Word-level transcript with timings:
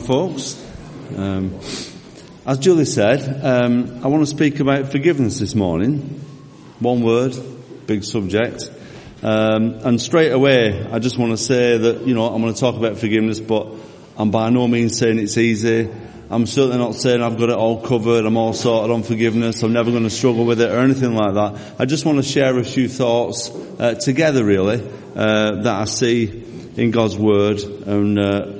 folks. 0.00 0.66
Um, 1.16 1.60
as 2.46 2.58
Julie 2.58 2.84
said, 2.84 3.44
um, 3.44 4.00
I 4.02 4.08
want 4.08 4.22
to 4.22 4.26
speak 4.26 4.60
about 4.60 4.90
forgiveness 4.90 5.38
this 5.38 5.54
morning. 5.54 5.98
One 6.80 7.02
word, 7.02 7.36
big 7.86 8.04
subject. 8.04 8.70
Um, 9.22 9.74
and 9.84 10.00
straight 10.00 10.32
away, 10.32 10.86
I 10.90 10.98
just 10.98 11.18
want 11.18 11.32
to 11.32 11.36
say 11.36 11.76
that, 11.76 12.06
you 12.06 12.14
know, 12.14 12.26
I'm 12.26 12.40
going 12.40 12.54
to 12.54 12.58
talk 12.58 12.76
about 12.76 12.96
forgiveness, 12.96 13.38
but 13.38 13.68
I'm 14.16 14.30
by 14.30 14.48
no 14.50 14.66
means 14.66 14.96
saying 14.96 15.18
it's 15.18 15.36
easy. 15.36 15.90
I'm 16.30 16.46
certainly 16.46 16.78
not 16.78 16.94
saying 16.94 17.22
I've 17.22 17.36
got 17.36 17.50
it 17.50 17.56
all 17.56 17.82
covered, 17.82 18.24
I'm 18.24 18.36
all 18.36 18.52
sorted 18.52 18.92
on 18.92 19.02
forgiveness, 19.02 19.62
I'm 19.62 19.72
never 19.72 19.90
going 19.90 20.04
to 20.04 20.10
struggle 20.10 20.46
with 20.46 20.60
it 20.60 20.70
or 20.70 20.78
anything 20.78 21.14
like 21.14 21.34
that. 21.34 21.74
I 21.78 21.84
just 21.86 22.06
want 22.06 22.18
to 22.18 22.22
share 22.22 22.56
a 22.56 22.64
few 22.64 22.88
thoughts 22.88 23.50
uh, 23.50 23.94
together 23.94 24.44
really, 24.44 24.80
uh, 25.16 25.62
that 25.62 25.74
I 25.74 25.84
see 25.86 26.72
in 26.76 26.92
God's 26.92 27.18
Word 27.18 27.58
and 27.58 28.18
uh, 28.18 28.59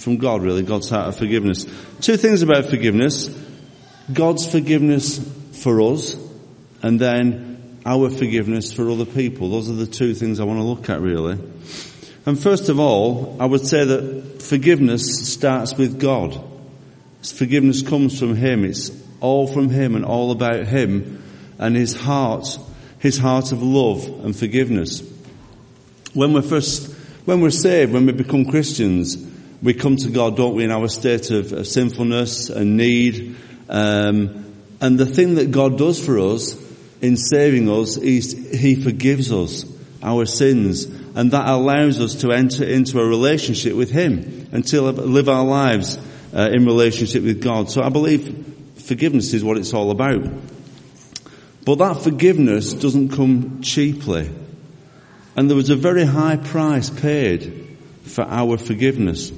from 0.00 0.16
God 0.16 0.42
really, 0.42 0.62
God's 0.62 0.88
heart 0.88 1.08
of 1.08 1.16
forgiveness. 1.16 1.66
Two 2.00 2.16
things 2.16 2.42
about 2.42 2.66
forgiveness. 2.66 3.28
God's 4.12 4.50
forgiveness 4.50 5.18
for 5.52 5.80
us 5.82 6.16
and 6.82 6.98
then 6.98 7.80
our 7.84 8.10
forgiveness 8.10 8.72
for 8.72 8.90
other 8.90 9.04
people. 9.04 9.50
Those 9.50 9.70
are 9.70 9.74
the 9.74 9.86
two 9.86 10.14
things 10.14 10.40
I 10.40 10.44
want 10.44 10.58
to 10.58 10.64
look 10.64 10.88
at 10.88 11.00
really. 11.00 11.38
And 12.26 12.38
first 12.38 12.68
of 12.68 12.80
all, 12.80 13.36
I 13.40 13.46
would 13.46 13.66
say 13.66 13.84
that 13.84 14.42
forgiveness 14.42 15.32
starts 15.32 15.76
with 15.76 16.00
God. 16.00 16.42
Forgiveness 17.22 17.82
comes 17.82 18.18
from 18.18 18.34
Him. 18.34 18.64
It's 18.64 18.90
all 19.20 19.46
from 19.46 19.68
Him 19.68 19.94
and 19.94 20.04
all 20.04 20.30
about 20.30 20.64
Him 20.64 21.22
and 21.58 21.76
His 21.76 21.94
heart, 21.94 22.58
His 22.98 23.18
heart 23.18 23.52
of 23.52 23.62
love 23.62 24.06
and 24.24 24.34
forgiveness. 24.34 25.02
When 26.14 26.32
we're 26.32 26.42
first, 26.42 26.92
when 27.26 27.40
we're 27.40 27.50
saved, 27.50 27.92
when 27.92 28.06
we 28.06 28.12
become 28.12 28.46
Christians, 28.46 29.29
we 29.62 29.74
come 29.74 29.96
to 29.96 30.10
God, 30.10 30.36
don't 30.36 30.54
we, 30.54 30.64
in 30.64 30.70
our 30.70 30.88
state 30.88 31.30
of, 31.30 31.52
of 31.52 31.66
sinfulness 31.66 32.48
and 32.48 32.76
need. 32.76 33.36
Um, 33.68 34.54
and 34.80 34.98
the 34.98 35.06
thing 35.06 35.34
that 35.34 35.50
God 35.50 35.76
does 35.76 36.04
for 36.04 36.18
us 36.18 36.56
in 37.00 37.16
saving 37.16 37.68
us 37.68 37.96
is 37.96 38.32
He 38.58 38.74
forgives 38.74 39.32
us 39.32 39.64
our 40.02 40.24
sins. 40.24 40.84
And 40.84 41.32
that 41.32 41.48
allows 41.48 42.00
us 42.00 42.16
to 42.16 42.32
enter 42.32 42.64
into 42.64 42.98
a 43.00 43.06
relationship 43.06 43.74
with 43.74 43.90
Him 43.90 44.48
and 44.52 44.66
to 44.68 44.80
live 44.80 45.28
our 45.28 45.44
lives 45.44 45.98
uh, 46.34 46.48
in 46.52 46.64
relationship 46.64 47.22
with 47.22 47.42
God. 47.42 47.70
So 47.70 47.82
I 47.82 47.90
believe 47.90 48.72
forgiveness 48.76 49.34
is 49.34 49.44
what 49.44 49.58
it's 49.58 49.74
all 49.74 49.90
about. 49.90 50.24
But 51.66 51.76
that 51.76 51.98
forgiveness 51.98 52.72
doesn't 52.72 53.10
come 53.10 53.60
cheaply. 53.60 54.30
And 55.36 55.48
there 55.48 55.56
was 55.56 55.70
a 55.70 55.76
very 55.76 56.04
high 56.04 56.36
price 56.36 56.88
paid 56.88 57.76
for 58.02 58.22
our 58.22 58.56
forgiveness. 58.56 59.30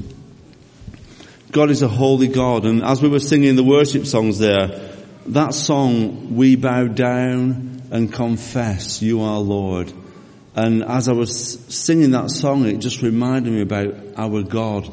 God 1.53 1.71
is 1.71 1.83
a 1.83 1.89
holy 1.89 2.29
God. 2.29 2.65
And 2.65 2.83
as 2.83 3.03
we 3.03 3.09
were 3.09 3.21
singing 3.21 3.57
the 3.57 3.63
worship 3.63 4.07
songs 4.07 4.39
there, 4.39 4.91
that 5.27 5.53
song, 5.53 6.35
we 6.35 6.57
bow 6.57 6.87
down 6.87 7.83
and 7.91 8.11
confess 8.11 9.03
you 9.03 9.21
are 9.21 9.39
Lord. 9.39 9.93
And 10.57 10.83
as 10.83 11.09
I 11.09 11.13
was 11.13 11.61
singing 11.69 12.13
that 12.13 12.31
song, 12.31 12.65
it 12.65 12.79
just 12.79 13.03
reminded 13.03 13.53
me 13.53 13.61
about 13.61 13.95
our 14.17 14.43
God 14.43 14.91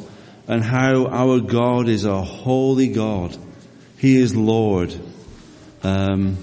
and 0.48 0.62
how 0.62 1.08
our 1.08 1.40
God 1.40 1.88
is 1.88 2.04
a 2.04 2.22
holy 2.22 2.90
God. 2.90 3.38
He 3.98 4.18
is 4.18 4.36
Lord. 4.36 4.94
Um, 5.82 6.38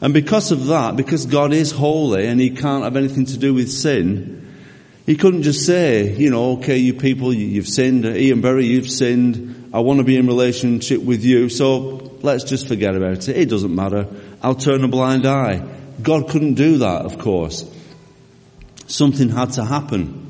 and 0.00 0.14
because 0.14 0.50
of 0.50 0.66
that, 0.66 0.96
because 0.96 1.26
God 1.26 1.52
is 1.52 1.72
holy 1.72 2.26
and 2.26 2.40
He 2.40 2.50
can't 2.50 2.84
have 2.84 2.96
anything 2.96 3.26
to 3.26 3.36
do 3.36 3.52
with 3.52 3.70
sin, 3.70 4.43
he 5.06 5.16
couldn't 5.16 5.42
just 5.42 5.66
say, 5.66 6.14
you 6.14 6.30
know, 6.30 6.52
okay, 6.52 6.78
you 6.78 6.94
people, 6.94 7.32
you've 7.32 7.68
sinned. 7.68 8.06
Ian 8.06 8.40
Berry, 8.40 8.66
you've 8.66 8.88
sinned. 8.88 9.70
I 9.74 9.80
want 9.80 9.98
to 9.98 10.04
be 10.04 10.16
in 10.16 10.26
relationship 10.26 11.02
with 11.02 11.24
you. 11.24 11.50
So 11.50 12.16
let's 12.22 12.44
just 12.44 12.68
forget 12.68 12.96
about 12.96 13.28
it. 13.28 13.28
It 13.28 13.50
doesn't 13.50 13.74
matter. 13.74 14.06
I'll 14.42 14.54
turn 14.54 14.82
a 14.82 14.88
blind 14.88 15.26
eye. 15.26 15.62
God 16.00 16.28
couldn't 16.28 16.54
do 16.54 16.78
that, 16.78 17.02
of 17.02 17.18
course. 17.18 17.70
Something 18.86 19.28
had 19.28 19.52
to 19.52 19.64
happen. 19.64 20.22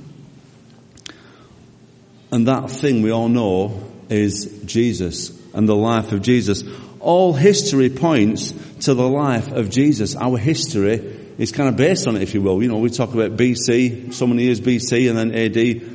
And 2.33 2.49
that 2.49 2.69
thing 2.69 3.03
we 3.03 3.13
all 3.13 3.29
know 3.29 3.81
is 4.09 4.63
Jesus 4.65 5.31
and 5.55 5.69
the 5.69 5.77
life 5.77 6.11
of 6.11 6.21
Jesus. 6.21 6.65
All 6.99 7.33
history 7.33 7.91
points 7.91 8.53
to 8.81 8.95
the 8.95 9.09
life 9.09 9.53
of 9.53 9.71
Jesus. 9.71 10.17
Our 10.17 10.37
history 10.37 11.14
is 11.39 11.53
kind 11.53 11.69
of 11.69 11.77
based 11.77 12.07
on 12.07 12.17
it, 12.17 12.23
if 12.23 12.35
you 12.35 12.43
will. 12.43 12.63
You 12.63 12.69
know, 12.69 12.79
we 12.79 12.91
talk 12.91 13.13
about 13.13 13.37
BC, 13.37 14.13
so 14.13 14.27
many 14.27 14.45
years 14.45 14.61
BC 14.61 15.09
and 15.09 15.19
then 15.19 15.35
AD. 15.35 15.95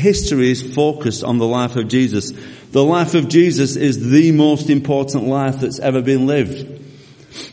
History 0.00 0.50
is 0.50 0.74
focused 0.74 1.24
on 1.24 1.38
the 1.38 1.46
life 1.46 1.76
of 1.76 1.88
Jesus. 1.88 2.32
The 2.72 2.84
life 2.84 3.14
of 3.14 3.28
Jesus 3.28 3.76
is 3.76 4.10
the 4.10 4.32
most 4.32 4.70
important 4.70 5.24
life 5.24 5.60
that's 5.60 5.78
ever 5.78 6.02
been 6.02 6.26
lived. 6.26 6.82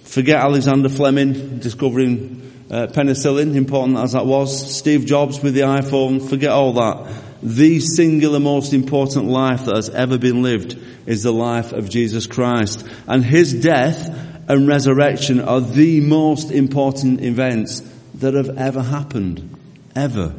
Forget 0.04 0.40
Alexander 0.40 0.90
Fleming 0.90 1.60
discovering 1.60 2.42
uh, 2.70 2.88
penicillin, 2.88 3.56
important 3.56 3.98
as 3.98 4.14
that 4.14 4.26
was. 4.26 4.76
Steve 4.76 5.06
Jobs 5.06 5.42
with 5.42 5.54
the 5.54 5.62
iPhone, 5.62 6.28
forget 6.28 6.52
all 6.52 6.74
that. 6.74 7.14
The 7.42 7.80
singular 7.80 8.40
most 8.40 8.74
important 8.74 9.28
life 9.28 9.66
that 9.66 9.76
has 9.76 9.90
ever 9.90 10.18
been 10.18 10.42
lived 10.42 10.78
is 11.06 11.24
the 11.24 11.34
life 11.34 11.74
of 11.74 11.90
Jesus 11.90 12.26
Christ. 12.26 12.88
And 13.06 13.24
His 13.24 13.54
death 13.54 14.33
and 14.48 14.68
resurrection 14.68 15.40
are 15.40 15.62
the 15.62 16.02
most 16.02 16.52
important 16.52 17.22
events 17.22 17.82
that 18.16 18.34
have 18.34 18.58
ever 18.58 18.82
happened. 18.82 19.58
Ever. 19.96 20.34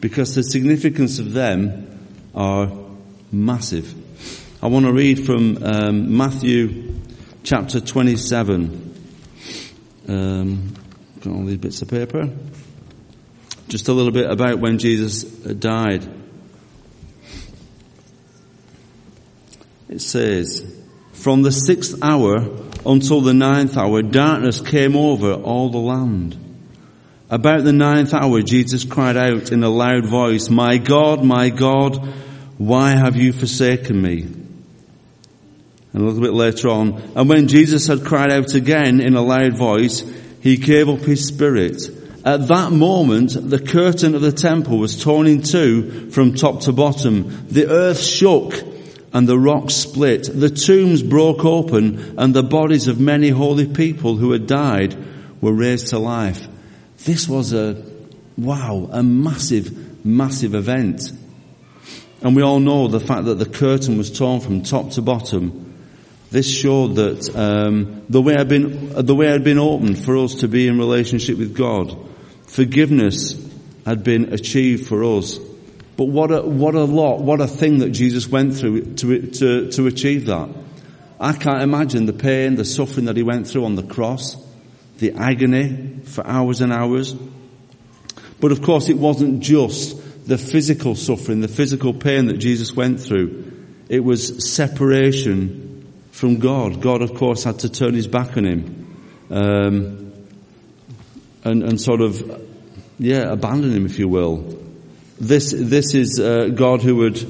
Because 0.00 0.34
the 0.34 0.42
significance 0.42 1.18
of 1.18 1.32
them 1.32 2.16
are 2.34 2.70
massive. 3.32 3.94
I 4.62 4.68
want 4.68 4.86
to 4.86 4.92
read 4.92 5.24
from 5.24 5.62
um, 5.62 6.16
Matthew 6.16 6.94
chapter 7.42 7.80
27. 7.80 8.94
Um, 10.08 10.74
got 11.20 11.32
all 11.32 11.44
these 11.44 11.58
bits 11.58 11.82
of 11.82 11.88
paper. 11.88 12.30
Just 13.68 13.88
a 13.88 13.92
little 13.92 14.12
bit 14.12 14.30
about 14.30 14.58
when 14.58 14.78
Jesus 14.78 15.24
died. 15.24 16.06
It 19.88 20.00
says, 20.00 20.64
from 21.12 21.42
the 21.42 21.52
sixth 21.52 22.02
hour 22.02 22.48
until 22.86 23.20
the 23.20 23.34
ninth 23.34 23.76
hour, 23.76 24.02
darkness 24.02 24.60
came 24.60 24.96
over 24.96 25.34
all 25.34 25.70
the 25.70 25.78
land. 25.78 26.38
About 27.30 27.64
the 27.64 27.72
ninth 27.72 28.12
hour, 28.12 28.42
Jesus 28.42 28.84
cried 28.84 29.16
out 29.16 29.50
in 29.50 29.64
a 29.64 29.70
loud 29.70 30.06
voice, 30.06 30.50
My 30.50 30.78
God, 30.78 31.24
my 31.24 31.48
God, 31.48 31.96
why 32.58 32.90
have 32.90 33.16
you 33.16 33.32
forsaken 33.32 34.00
me? 34.00 34.22
And 34.22 36.02
a 36.02 36.04
little 36.04 36.20
bit 36.20 36.32
later 36.32 36.68
on, 36.68 37.00
and 37.16 37.28
when 37.28 37.48
Jesus 37.48 37.86
had 37.86 38.04
cried 38.04 38.32
out 38.32 38.54
again 38.54 39.00
in 39.00 39.14
a 39.14 39.22
loud 39.22 39.56
voice, 39.56 40.04
he 40.40 40.56
gave 40.56 40.88
up 40.88 41.00
his 41.00 41.26
spirit. 41.26 41.82
At 42.24 42.48
that 42.48 42.72
moment, 42.72 43.32
the 43.32 43.60
curtain 43.60 44.14
of 44.14 44.20
the 44.20 44.32
temple 44.32 44.78
was 44.78 45.02
torn 45.02 45.26
in 45.26 45.42
two 45.42 46.10
from 46.10 46.34
top 46.34 46.62
to 46.62 46.72
bottom. 46.72 47.46
The 47.48 47.68
earth 47.68 48.00
shook 48.00 48.54
and 49.14 49.28
the 49.28 49.38
rocks 49.38 49.74
split. 49.74 50.24
The 50.24 50.50
tombs 50.50 51.02
broke 51.02 51.44
open 51.44 52.18
and 52.18 52.34
the 52.34 52.42
bodies 52.42 52.88
of 52.88 52.98
many 53.00 53.30
holy 53.30 53.66
people 53.66 54.16
who 54.16 54.32
had 54.32 54.48
died 54.48 54.96
were 55.40 55.52
raised 55.52 55.88
to 55.88 56.00
life. 56.00 56.46
This 57.04 57.28
was 57.28 57.52
a, 57.52 57.80
wow, 58.36 58.88
a 58.90 59.04
massive, 59.04 60.04
massive 60.04 60.54
event. 60.56 61.12
And 62.22 62.34
we 62.34 62.42
all 62.42 62.58
know 62.58 62.88
the 62.88 63.00
fact 63.00 63.26
that 63.26 63.38
the 63.38 63.48
curtain 63.48 63.98
was 63.98 64.10
torn 64.10 64.40
from 64.40 64.62
top 64.62 64.90
to 64.92 65.02
bottom. 65.02 65.72
This 66.30 66.50
showed 66.50 66.96
that 66.96 67.36
um, 67.36 68.04
the 68.08 68.20
way 68.20 68.34
had 68.34 68.48
been 68.48 68.88
the 69.06 69.14
way 69.14 69.26
had 69.26 69.44
been 69.44 69.58
opened 69.58 70.04
for 70.04 70.16
us 70.16 70.36
to 70.36 70.48
be 70.48 70.66
in 70.66 70.78
relationship 70.78 71.38
with 71.38 71.56
God. 71.56 71.96
Forgiveness 72.48 73.40
had 73.86 74.02
been 74.02 74.32
achieved 74.32 74.88
for 74.88 75.04
us. 75.04 75.38
But 75.96 76.06
what 76.06 76.30
a, 76.32 76.42
what 76.42 76.74
a 76.74 76.84
lot, 76.84 77.20
what 77.20 77.40
a 77.40 77.46
thing 77.46 77.78
that 77.78 77.90
Jesus 77.90 78.28
went 78.28 78.56
through 78.56 78.94
to, 78.96 79.26
to, 79.30 79.70
to 79.70 79.86
achieve 79.86 80.26
that. 80.26 80.48
I 81.20 81.32
can't 81.32 81.62
imagine 81.62 82.06
the 82.06 82.12
pain, 82.12 82.56
the 82.56 82.64
suffering 82.64 83.06
that 83.06 83.16
he 83.16 83.22
went 83.22 83.46
through 83.46 83.64
on 83.64 83.76
the 83.76 83.82
cross, 83.82 84.36
the 84.98 85.12
agony 85.12 86.00
for 86.04 86.26
hours 86.26 86.60
and 86.60 86.72
hours. 86.72 87.14
But 88.40 88.50
of 88.50 88.62
course 88.62 88.88
it 88.88 88.98
wasn't 88.98 89.40
just 89.40 90.26
the 90.26 90.38
physical 90.38 90.96
suffering, 90.96 91.40
the 91.40 91.48
physical 91.48 91.94
pain 91.94 92.26
that 92.26 92.38
Jesus 92.38 92.74
went 92.74 93.00
through. 93.00 93.52
It 93.88 94.00
was 94.00 94.52
separation 94.52 95.92
from 96.10 96.38
God. 96.38 96.80
God 96.80 97.02
of 97.02 97.14
course 97.14 97.44
had 97.44 97.60
to 97.60 97.68
turn 97.68 97.94
his 97.94 98.08
back 98.08 98.36
on 98.36 98.44
him. 98.44 98.96
Um, 99.30 100.12
and, 101.44 101.62
and 101.62 101.80
sort 101.80 102.00
of, 102.00 102.42
yeah, 102.98 103.30
abandon 103.30 103.72
him 103.72 103.86
if 103.86 103.98
you 103.98 104.08
will. 104.08 104.63
This, 105.18 105.54
this 105.56 105.94
is 105.94 106.18
uh, 106.18 106.48
God 106.48 106.82
who 106.82 107.02
had 107.02 107.24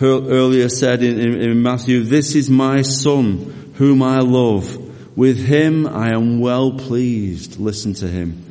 earlier 0.00 0.68
said 0.68 1.02
in, 1.02 1.18
in, 1.18 1.40
in 1.40 1.62
Matthew, 1.62 2.04
this 2.04 2.34
is 2.34 2.50
my 2.50 2.82
son 2.82 3.72
whom 3.76 4.02
I 4.02 4.20
love. 4.20 4.76
With 5.16 5.38
him 5.38 5.86
I 5.86 6.12
am 6.12 6.40
well 6.40 6.72
pleased. 6.72 7.58
Listen 7.58 7.94
to 7.94 8.08
him. 8.08 8.44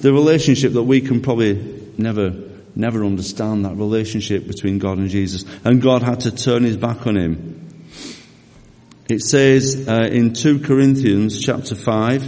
The 0.00 0.12
relationship 0.12 0.72
that 0.72 0.82
we 0.82 1.00
can 1.00 1.22
probably 1.22 1.82
never 1.98 2.46
never 2.76 3.04
understand 3.04 3.64
that 3.64 3.74
relationship 3.74 4.46
between 4.46 4.78
God 4.78 4.98
and 4.98 5.08
Jesus. 5.08 5.44
And 5.64 5.80
God 5.80 6.02
had 6.02 6.20
to 6.20 6.30
turn 6.30 6.62
his 6.62 6.76
back 6.76 7.06
on 7.06 7.16
him. 7.16 7.82
It 9.08 9.22
says 9.22 9.88
uh, 9.88 10.08
in 10.12 10.34
2 10.34 10.60
Corinthians 10.60 11.40
chapter 11.40 11.74
5, 11.74 12.22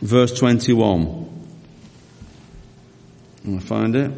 verse 0.00 0.38
21. 0.38 1.27
I 3.56 3.60
find 3.60 3.96
it. 3.96 4.12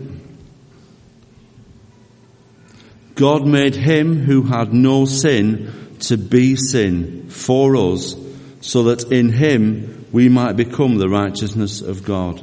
God 3.15 3.47
made 3.47 3.75
him 3.75 4.17
who 4.17 4.43
had 4.43 4.73
no 4.73 5.05
sin 5.05 5.97
to 6.00 6.17
be 6.17 6.56
sin 6.56 7.29
for 7.29 7.77
us 7.77 8.17
so 8.62 8.85
that 8.85 9.12
in 9.12 9.31
him 9.31 10.06
we 10.11 10.29
might 10.29 10.55
become 10.55 10.97
the 10.97 11.09
righteousness 11.09 11.82
of 11.82 12.03
God. 12.03 12.43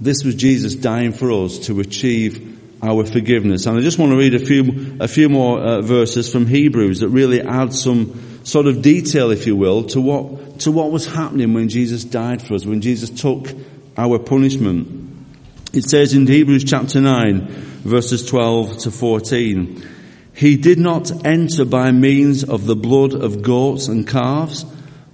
This 0.00 0.24
was 0.24 0.34
Jesus 0.36 0.74
dying 0.74 1.12
for 1.12 1.30
us 1.30 1.58
to 1.66 1.80
achieve 1.80 2.56
our 2.82 3.04
forgiveness. 3.04 3.66
And 3.66 3.76
I 3.76 3.80
just 3.80 3.98
want 3.98 4.12
to 4.12 4.16
read 4.16 4.34
a 4.34 4.38
few, 4.38 4.96
a 5.00 5.08
few 5.08 5.28
more 5.28 5.58
uh, 5.58 5.82
verses 5.82 6.30
from 6.30 6.46
Hebrews 6.46 7.00
that 7.00 7.08
really 7.08 7.40
add 7.40 7.74
some 7.74 8.44
sort 8.44 8.66
of 8.66 8.82
detail, 8.82 9.30
if 9.30 9.46
you 9.46 9.56
will, 9.56 9.84
to 9.84 10.00
what, 10.00 10.60
to 10.60 10.72
what 10.72 10.90
was 10.90 11.06
happening 11.06 11.52
when 11.54 11.68
Jesus 11.68 12.04
died 12.04 12.40
for 12.40 12.54
us, 12.54 12.64
when 12.64 12.80
Jesus 12.80 13.10
took 13.10 13.48
our 13.98 14.18
punishment. 14.18 15.26
It 15.72 15.84
says 15.84 16.14
in 16.14 16.26
Hebrews 16.26 16.64
chapter 16.64 17.00
9, 17.00 17.48
verses 17.82 18.24
12 18.24 18.78
to 18.78 18.90
14, 18.90 19.86
He 20.32 20.56
did 20.56 20.78
not 20.78 21.26
enter 21.26 21.64
by 21.64 21.90
means 21.90 22.44
of 22.44 22.64
the 22.64 22.76
blood 22.76 23.12
of 23.12 23.42
goats 23.42 23.88
and 23.88 24.06
calves, 24.06 24.64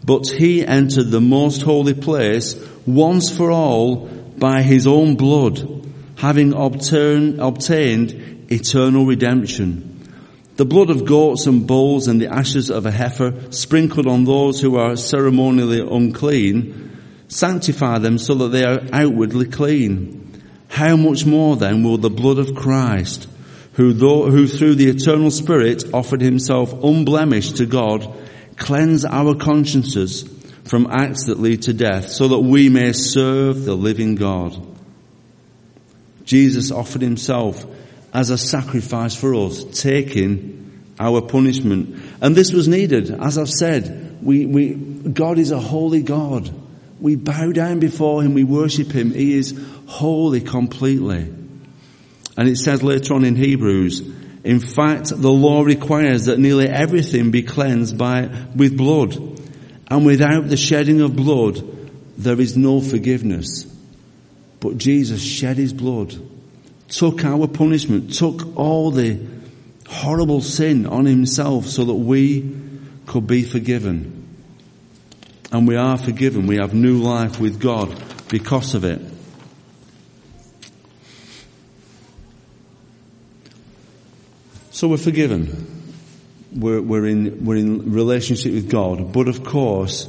but 0.04 0.28
He 0.28 0.64
entered 0.64 1.10
the 1.10 1.20
most 1.20 1.62
holy 1.62 1.94
place 1.94 2.54
once 2.86 3.34
for 3.34 3.50
all 3.50 4.06
by 4.36 4.62
His 4.62 4.86
own 4.86 5.16
blood 5.16 5.84
having 6.16 6.52
obtain, 6.52 7.40
obtained 7.40 8.46
eternal 8.50 9.04
redemption. 9.06 9.90
The 10.56 10.64
blood 10.64 10.90
of 10.90 11.04
goats 11.04 11.46
and 11.46 11.66
bulls 11.66 12.06
and 12.06 12.20
the 12.20 12.32
ashes 12.32 12.70
of 12.70 12.86
a 12.86 12.90
heifer 12.90 13.50
sprinkled 13.50 14.06
on 14.06 14.24
those 14.24 14.60
who 14.60 14.76
are 14.76 14.96
ceremonially 14.96 15.80
unclean 15.80 16.83
sanctify 17.34 17.98
them 17.98 18.16
so 18.16 18.32
that 18.34 18.48
they 18.50 18.62
are 18.62 18.80
outwardly 18.92 19.46
clean. 19.46 20.40
How 20.68 20.96
much 20.96 21.26
more 21.26 21.56
then 21.56 21.82
will 21.82 21.98
the 21.98 22.08
blood 22.08 22.38
of 22.38 22.54
Christ, 22.54 23.28
who, 23.72 23.92
though, 23.92 24.30
who 24.30 24.46
through 24.46 24.76
the 24.76 24.88
eternal 24.88 25.32
Spirit 25.32 25.82
offered 25.92 26.20
himself 26.20 26.72
unblemished 26.72 27.56
to 27.56 27.66
God, 27.66 28.08
cleanse 28.56 29.04
our 29.04 29.34
consciences 29.34 30.22
from 30.62 30.86
acts 30.88 31.26
that 31.26 31.40
lead 31.40 31.62
to 31.62 31.72
death 31.72 32.08
so 32.08 32.28
that 32.28 32.38
we 32.38 32.68
may 32.68 32.92
serve 32.92 33.64
the 33.64 33.74
living 33.74 34.14
God. 34.14 34.56
Jesus 36.24 36.70
offered 36.70 37.02
himself 37.02 37.66
as 38.12 38.30
a 38.30 38.38
sacrifice 38.38 39.16
for 39.16 39.34
us, 39.34 39.64
taking 39.82 40.94
our 41.00 41.20
punishment. 41.20 42.00
And 42.20 42.36
this 42.36 42.52
was 42.52 42.68
needed. 42.68 43.10
As 43.10 43.38
I've 43.38 43.50
said, 43.50 44.22
we, 44.22 44.46
we, 44.46 44.74
God 44.74 45.40
is 45.40 45.50
a 45.50 45.58
holy 45.58 46.02
God. 46.02 46.60
We 47.04 47.16
bow 47.16 47.52
down 47.52 47.80
before 47.80 48.22
him, 48.22 48.32
we 48.32 48.44
worship 48.44 48.90
him. 48.90 49.12
He 49.12 49.34
is 49.34 49.54
holy 49.86 50.40
completely. 50.40 51.30
And 52.34 52.48
it 52.48 52.56
says 52.56 52.82
later 52.82 53.12
on 53.12 53.26
in 53.26 53.36
Hebrews, 53.36 54.00
in 54.42 54.58
fact, 54.58 55.10
the 55.10 55.30
law 55.30 55.60
requires 55.60 56.24
that 56.24 56.38
nearly 56.38 56.66
everything 56.66 57.30
be 57.30 57.42
cleansed 57.42 57.98
by, 57.98 58.30
with 58.56 58.78
blood. 58.78 59.16
And 59.88 60.06
without 60.06 60.48
the 60.48 60.56
shedding 60.56 61.02
of 61.02 61.14
blood, 61.14 61.62
there 62.16 62.40
is 62.40 62.56
no 62.56 62.80
forgiveness. 62.80 63.64
But 64.60 64.78
Jesus 64.78 65.22
shed 65.22 65.58
his 65.58 65.74
blood, 65.74 66.14
took 66.88 67.22
our 67.22 67.46
punishment, 67.46 68.14
took 68.14 68.56
all 68.56 68.90
the 68.90 69.20
horrible 69.86 70.40
sin 70.40 70.86
on 70.86 71.04
himself 71.04 71.66
so 71.66 71.84
that 71.84 71.92
we 71.92 72.50
could 73.04 73.26
be 73.26 73.42
forgiven. 73.42 74.23
And 75.54 75.68
we 75.68 75.76
are 75.76 75.96
forgiven. 75.96 76.48
We 76.48 76.56
have 76.56 76.74
new 76.74 77.00
life 77.00 77.38
with 77.38 77.60
God 77.60 77.96
because 78.28 78.74
of 78.74 78.82
it. 78.82 79.00
So 84.72 84.88
we're 84.88 84.96
forgiven. 84.96 85.94
We're, 86.52 86.82
we're, 86.82 87.06
in, 87.06 87.44
we're 87.44 87.54
in 87.54 87.92
relationship 87.92 88.52
with 88.52 88.68
God. 88.68 89.12
But 89.12 89.28
of 89.28 89.44
course, 89.44 90.08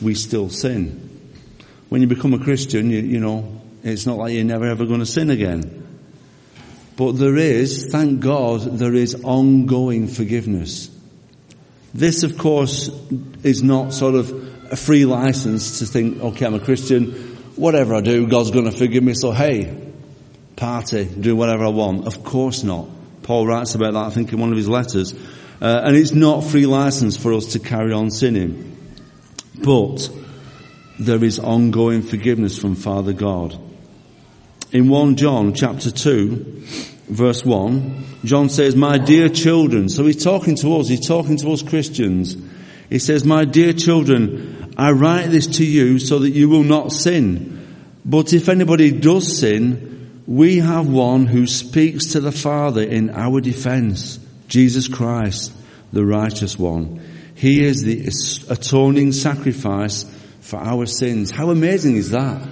we 0.00 0.14
still 0.14 0.48
sin. 0.48 1.32
When 1.88 2.00
you 2.00 2.06
become 2.06 2.32
a 2.32 2.38
Christian, 2.38 2.88
you, 2.88 3.00
you 3.00 3.18
know, 3.18 3.60
it's 3.82 4.06
not 4.06 4.16
like 4.16 4.32
you're 4.32 4.44
never 4.44 4.66
ever 4.66 4.86
going 4.86 5.00
to 5.00 5.06
sin 5.06 5.30
again. 5.30 5.88
But 6.94 7.18
there 7.18 7.36
is, 7.36 7.88
thank 7.90 8.20
God, 8.20 8.60
there 8.78 8.94
is 8.94 9.24
ongoing 9.24 10.06
forgiveness. 10.06 10.88
This, 11.92 12.22
of 12.22 12.38
course, 12.38 12.90
is 13.42 13.64
not 13.64 13.92
sort 13.92 14.14
of 14.14 14.47
a 14.70 14.76
free 14.76 15.04
license 15.04 15.78
to 15.80 15.86
think, 15.86 16.20
okay, 16.20 16.46
I'm 16.46 16.54
a 16.54 16.60
Christian, 16.60 17.12
whatever 17.56 17.94
I 17.94 18.00
do, 18.00 18.26
God's 18.26 18.50
going 18.50 18.64
to 18.64 18.72
forgive 18.72 19.02
me, 19.02 19.14
so 19.14 19.32
hey, 19.32 19.76
party, 20.56 21.04
do 21.04 21.36
whatever 21.36 21.64
I 21.64 21.68
want. 21.68 22.06
Of 22.06 22.24
course 22.24 22.62
not. 22.62 22.88
Paul 23.22 23.46
writes 23.46 23.74
about 23.74 23.92
that, 23.92 24.06
I 24.06 24.10
think, 24.10 24.32
in 24.32 24.40
one 24.40 24.50
of 24.50 24.56
his 24.56 24.68
letters. 24.68 25.14
Uh, 25.60 25.82
and 25.84 25.96
it's 25.96 26.12
not 26.12 26.44
free 26.44 26.66
license 26.66 27.16
for 27.16 27.32
us 27.32 27.46
to 27.52 27.58
carry 27.58 27.92
on 27.92 28.10
sinning. 28.10 28.76
But 29.62 30.10
there 30.98 31.22
is 31.22 31.38
ongoing 31.38 32.02
forgiveness 32.02 32.58
from 32.58 32.74
Father 32.74 33.12
God 33.12 33.58
in 34.70 34.88
1 34.88 35.16
John 35.16 35.54
chapter 35.54 35.90
2, 35.90 36.62
verse 37.08 37.44
1, 37.44 38.04
John 38.24 38.50
says, 38.50 38.76
My 38.76 38.98
dear 38.98 39.30
children, 39.30 39.88
so 39.88 40.04
he's 40.04 40.22
talking 40.22 40.56
to 40.56 40.76
us, 40.76 40.88
he's 40.88 41.06
talking 41.06 41.38
to 41.38 41.52
us 41.52 41.62
Christians. 41.62 42.36
He 42.90 42.98
says, 42.98 43.24
My 43.24 43.46
dear 43.46 43.72
children, 43.72 44.57
I 44.78 44.92
write 44.92 45.30
this 45.30 45.58
to 45.58 45.64
you 45.64 45.98
so 45.98 46.20
that 46.20 46.30
you 46.30 46.48
will 46.48 46.62
not 46.62 46.92
sin. 46.92 47.58
But 48.04 48.32
if 48.32 48.48
anybody 48.48 48.92
does 48.92 49.38
sin, 49.38 50.22
we 50.26 50.58
have 50.58 50.88
one 50.88 51.26
who 51.26 51.46
speaks 51.46 52.12
to 52.12 52.20
the 52.20 52.30
Father 52.32 52.82
in 52.82 53.10
our 53.10 53.40
defense, 53.40 54.20
Jesus 54.46 54.86
Christ, 54.86 55.52
the 55.92 56.06
righteous 56.06 56.56
one. 56.56 57.00
He 57.34 57.64
is 57.64 57.82
the 57.82 58.06
atoning 58.52 59.12
sacrifice 59.12 60.04
for 60.40 60.58
our 60.58 60.86
sins. 60.86 61.30
How 61.30 61.50
amazing 61.50 61.96
is 61.96 62.10
that? 62.10 62.46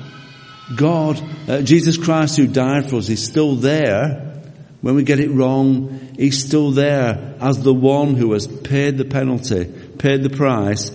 God, 0.75 1.23
uh, 1.49 1.63
Jesus 1.63 1.97
Christ 1.97 2.37
who 2.37 2.47
died 2.47 2.91
for 2.91 2.97
us 2.97 3.09
is 3.09 3.25
still 3.25 3.55
there 3.55 4.43
when 4.81 4.95
we 4.95 5.05
get 5.05 5.21
it 5.21 5.31
wrong. 5.31 6.15
He's 6.19 6.45
still 6.45 6.73
there 6.73 7.37
as 7.41 7.63
the 7.63 7.75
one 7.75 8.15
who 8.15 8.33
has 8.33 8.47
paid 8.47 8.99
the 8.99 9.05
penalty, 9.05 9.65
paid 9.99 10.23
the 10.23 10.31
price, 10.31 10.91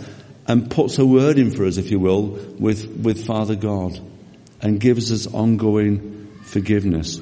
and 0.48 0.70
puts 0.70 0.98
a 0.98 1.06
word 1.06 1.38
in 1.38 1.52
for 1.52 1.66
us, 1.66 1.78
if 1.78 1.92
you 1.92 2.00
will, 2.00 2.24
with, 2.60 2.88
with 2.88 3.26
Father 3.26 3.56
God 3.56 4.00
and 4.62 4.80
gives 4.80 5.12
us 5.12 5.28
ongoing 5.34 6.40
forgiveness. 6.44 7.20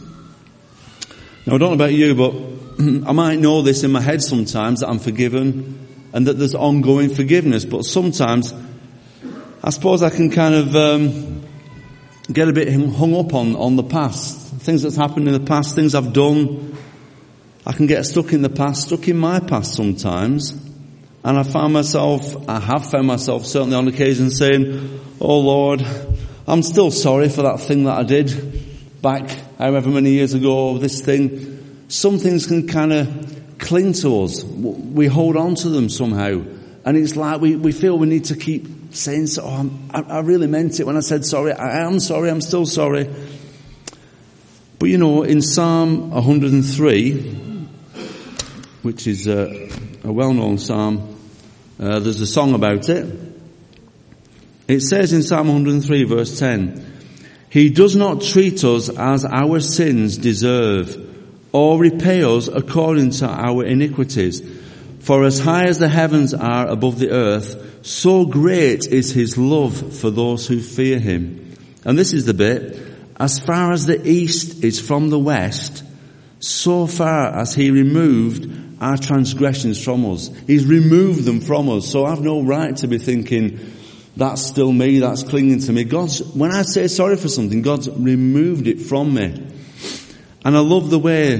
Now 1.45 1.55
I 1.55 1.57
don't 1.57 1.69
know 1.69 1.73
about 1.73 1.93
you, 1.93 2.15
but 2.15 2.33
I 3.07 3.11
might 3.11 3.39
know 3.39 3.61
this 3.61 3.83
in 3.83 3.91
my 3.91 4.01
head 4.01 4.21
sometimes 4.21 4.81
that 4.81 4.89
I'm 4.89 4.99
forgiven 4.99 5.87
and 6.13 6.27
that 6.27 6.33
there's 6.33 6.55
ongoing 6.55 7.13
forgiveness, 7.13 7.65
but 7.65 7.83
sometimes 7.85 8.53
I 9.63 9.69
suppose 9.69 10.03
I 10.03 10.09
can 10.09 10.31
kind 10.31 10.55
of 10.55 10.75
um, 10.75 11.43
get 12.31 12.47
a 12.47 12.53
bit 12.53 12.71
hung 12.71 13.15
up 13.15 13.33
on, 13.33 13.55
on 13.55 13.75
the 13.75 13.83
past. 13.83 14.53
Things 14.61 14.83
that's 14.83 14.95
happened 14.95 15.27
in 15.27 15.33
the 15.33 15.39
past, 15.39 15.75
things 15.75 15.95
I've 15.95 16.13
done. 16.13 16.77
I 17.65 17.73
can 17.73 17.87
get 17.87 18.05
stuck 18.05 18.33
in 18.33 18.41
the 18.41 18.49
past, 18.49 18.87
stuck 18.87 19.07
in 19.07 19.17
my 19.17 19.39
past 19.39 19.75
sometimes. 19.75 20.68
And 21.23 21.37
I 21.37 21.43
find 21.43 21.73
myself, 21.73 22.49
I 22.49 22.59
have 22.59 22.89
found 22.89 23.07
myself 23.07 23.45
certainly 23.45 23.75
on 23.75 23.87
occasion 23.87 24.31
saying, 24.31 25.01
Oh 25.19 25.39
Lord, 25.39 25.85
I'm 26.47 26.63
still 26.63 26.91
sorry 26.91 27.29
for 27.29 27.41
that 27.43 27.59
thing 27.59 27.83
that 27.83 27.97
I 27.97 28.03
did 28.03 29.01
back 29.01 29.29
however 29.57 29.89
many 29.89 30.11
years 30.11 30.33
ago, 30.33 30.77
this 30.77 31.01
thing. 31.01 31.85
Some 31.89 32.19
things 32.19 32.47
can 32.47 32.67
kind 32.67 32.93
of 32.93 33.57
cling 33.57 33.93
to 33.93 34.23
us. 34.23 34.43
We 34.43 35.07
hold 35.07 35.35
on 35.35 35.55
to 35.55 35.69
them 35.69 35.89
somehow. 35.89 36.43
And 36.85 36.97
it's 36.97 37.15
like 37.15 37.41
we, 37.41 37.55
we 37.55 37.71
feel 37.71 37.97
we 37.97 38.07
need 38.07 38.25
to 38.25 38.35
keep 38.35 38.93
saying, 38.95 39.27
oh, 39.41 39.69
I, 39.91 40.01
I 40.01 40.19
really 40.21 40.47
meant 40.47 40.79
it 40.79 40.85
when 40.85 40.97
I 40.97 41.01
said 41.01 41.25
sorry. 41.25 41.51
I 41.51 41.85
am 41.85 41.99
sorry. 41.99 42.29
I'm 42.29 42.41
still 42.41 42.65
sorry. 42.65 43.13
But 44.79 44.89
you 44.89 44.97
know, 44.97 45.23
in 45.23 45.41
Psalm 45.41 46.11
103, 46.11 47.13
which 48.81 49.07
is 49.07 49.27
a, 49.27 49.69
a 50.03 50.11
well-known 50.11 50.57
psalm, 50.57 51.15
uh, 51.79 51.99
there's 51.99 52.21
a 52.21 52.27
song 52.27 52.53
about 52.53 52.89
it. 52.89 53.29
It 54.67 54.81
says 54.81 55.13
in 55.13 55.23
Psalm 55.23 55.47
103 55.47 56.03
verse 56.03 56.37
10, 56.39 57.01
He 57.49 57.69
does 57.69 57.95
not 57.95 58.21
treat 58.21 58.63
us 58.63 58.89
as 58.89 59.25
our 59.25 59.59
sins 59.59 60.17
deserve, 60.17 61.07
or 61.51 61.79
repay 61.79 62.23
us 62.23 62.47
according 62.47 63.11
to 63.11 63.27
our 63.27 63.65
iniquities. 63.65 64.41
For 64.99 65.23
as 65.23 65.39
high 65.39 65.65
as 65.65 65.79
the 65.79 65.89
heavens 65.89 66.33
are 66.33 66.67
above 66.67 66.99
the 66.99 67.11
earth, 67.11 67.85
so 67.85 68.25
great 68.25 68.85
is 68.85 69.11
his 69.11 69.37
love 69.37 69.97
for 69.99 70.11
those 70.11 70.45
who 70.45 70.61
fear 70.61 70.99
him. 70.99 71.55
And 71.83 71.97
this 71.97 72.13
is 72.13 72.25
the 72.25 72.33
bit, 72.33 72.77
as 73.19 73.39
far 73.39 73.71
as 73.71 73.85
the 73.85 74.07
east 74.07 74.63
is 74.63 74.79
from 74.79 75.09
the 75.09 75.19
west, 75.19 75.83
so 76.39 76.85
far 76.85 77.35
as 77.35 77.55
he 77.55 77.71
removed 77.71 78.68
our 78.79 78.97
transgressions 78.97 79.83
from 79.83 80.05
us. 80.05 80.29
He's 80.47 80.65
removed 80.65 81.25
them 81.25 81.41
from 81.41 81.69
us. 81.69 81.89
So 81.89 82.05
I've 82.05 82.21
no 82.21 82.41
right 82.41 82.75
to 82.77 82.87
be 82.87 82.97
thinking, 82.97 83.73
that's 84.15 84.45
still 84.45 84.71
me, 84.71 84.99
that's 84.99 85.23
clinging 85.23 85.59
to 85.61 85.73
me. 85.73 85.83
God's, 85.83 86.21
when 86.33 86.51
I 86.51 86.63
say 86.63 86.87
sorry 86.87 87.17
for 87.17 87.27
something, 87.27 87.61
God's 87.61 87.89
removed 87.89 88.67
it 88.67 88.81
from 88.81 89.13
me. 89.13 89.47
And 90.45 90.57
I 90.57 90.59
love 90.59 90.89
the 90.89 90.99
way 90.99 91.37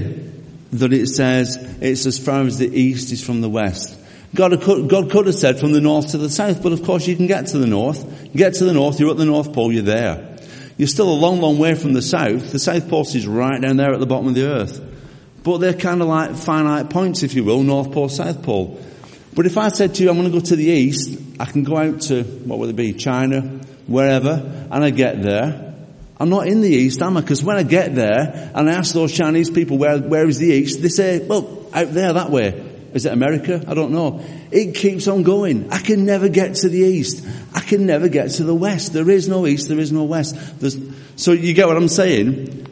that 0.72 0.94
it 0.94 1.08
says 1.08 1.58
it's 1.82 2.06
as 2.06 2.20
far 2.20 2.42
as 2.42 2.58
the 2.58 2.68
east 2.68 3.12
is 3.12 3.24
from 3.24 3.42
the 3.42 3.50
west. 3.50 3.98
God 4.36 4.62
could, 4.62 4.90
God 4.90 5.10
could 5.10 5.26
have 5.26 5.36
said 5.36 5.60
from 5.60 5.72
the 5.72 5.82
north 5.82 6.12
to 6.12 6.18
the 6.18 6.30
south, 6.30 6.62
but 6.62 6.72
of 6.72 6.84
course 6.84 7.08
you 7.08 7.16
can 7.16 7.26
get 7.26 7.48
to 7.48 7.58
the 7.58 7.66
north. 7.66 8.32
Get 8.34 8.56
to 8.56 8.66
the 8.66 8.74
north, 8.74 9.00
you're 9.00 9.10
at 9.10 9.18
the 9.18 9.26
North 9.26 9.54
Pole, 9.54 9.72
you're 9.72 9.82
there. 9.82 10.38
You're 10.78 10.88
still 10.88 11.10
a 11.10 11.16
long, 11.16 11.42
long 11.42 11.58
way 11.58 11.76
from 11.76 11.94
the 11.94 12.02
south. 12.02 12.52
The 12.52 12.60
South 12.60 12.88
Pole 12.90 13.02
is 13.02 13.28
right 13.28 13.60
down 13.60 13.78
there 13.78 13.92
at 13.92 14.00
the 14.00 14.06
bottom 14.06 14.28
of 14.28 14.36
the 14.36 14.48
earth. 14.48 14.89
But 15.50 15.62
they're 15.62 15.74
kind 15.74 16.00
of 16.04 16.08
like 16.08 16.36
finite 16.36 16.92
points, 16.92 17.24
if 17.24 17.34
you 17.34 17.44
will, 17.44 17.64
North 17.64 17.92
Pole, 17.92 18.08
South 18.08 18.44
Pole. 18.44 18.80
But 19.34 19.48
if 19.48 19.58
I 19.58 19.70
said 19.70 19.96
to 19.96 20.04
you, 20.04 20.12
I'm 20.12 20.16
going 20.16 20.32
to 20.32 20.40
go 20.40 20.46
to 20.46 20.56
the 20.56 20.68
east, 20.68 21.20
I 21.40 21.46
can 21.46 21.64
go 21.64 21.76
out 21.76 22.02
to, 22.02 22.22
what 22.22 22.60
would 22.60 22.70
it 22.70 22.76
be, 22.76 22.94
China, 22.94 23.42
wherever, 23.88 24.68
and 24.70 24.84
I 24.84 24.92
get 24.92 25.24
there, 25.24 25.74
I'm 26.20 26.30
not 26.30 26.48
in 26.48 26.62
the 26.62 26.70
east, 26.70 27.02
am 27.02 27.18
I? 27.18 27.22
Because 27.22 27.44
when 27.44 27.58
I 27.58 27.64
get 27.64 27.96
there 27.96 28.52
and 28.54 28.70
I 28.70 28.74
ask 28.74 28.94
those 28.94 29.12
Chinese 29.12 29.50
people 29.50 29.80
where, 29.80 29.98
where 29.98 30.28
is 30.28 30.38
the 30.38 30.50
east, 30.50 30.84
they 30.84 30.88
say, 30.88 31.26
well, 31.26 31.66
out 31.74 31.94
there 31.94 32.14
that 32.14 32.30
way. 32.30 32.50
Is 32.94 33.08
it 33.08 33.14
America? 33.14 33.64
I 33.68 33.74
don't 33.74 33.92
know. 33.92 34.24
It 34.52 34.76
keeps 34.76 35.08
on 35.08 35.24
going. 35.24 35.72
I 35.72 35.80
can 35.80 36.06
never 36.06 36.30
get 36.30 36.58
to 36.58 36.70
the 36.70 36.78
east. 36.78 37.26
I 37.56 37.62
can 37.62 37.88
never 37.88 38.08
get 38.08 38.30
to 38.34 38.44
the 38.44 38.54
west. 38.54 38.94
There 38.94 39.10
is 39.10 39.28
no 39.28 39.48
east, 39.48 39.68
there 39.68 39.80
is 39.80 39.92
no 39.92 40.04
west. 40.04 40.60
There's, 40.60 40.78
so 41.16 41.32
you 41.32 41.56
get 41.56 41.68
what 41.68 41.78
I'm 41.78 41.88
saying? 41.88 42.68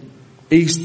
East, 0.51 0.81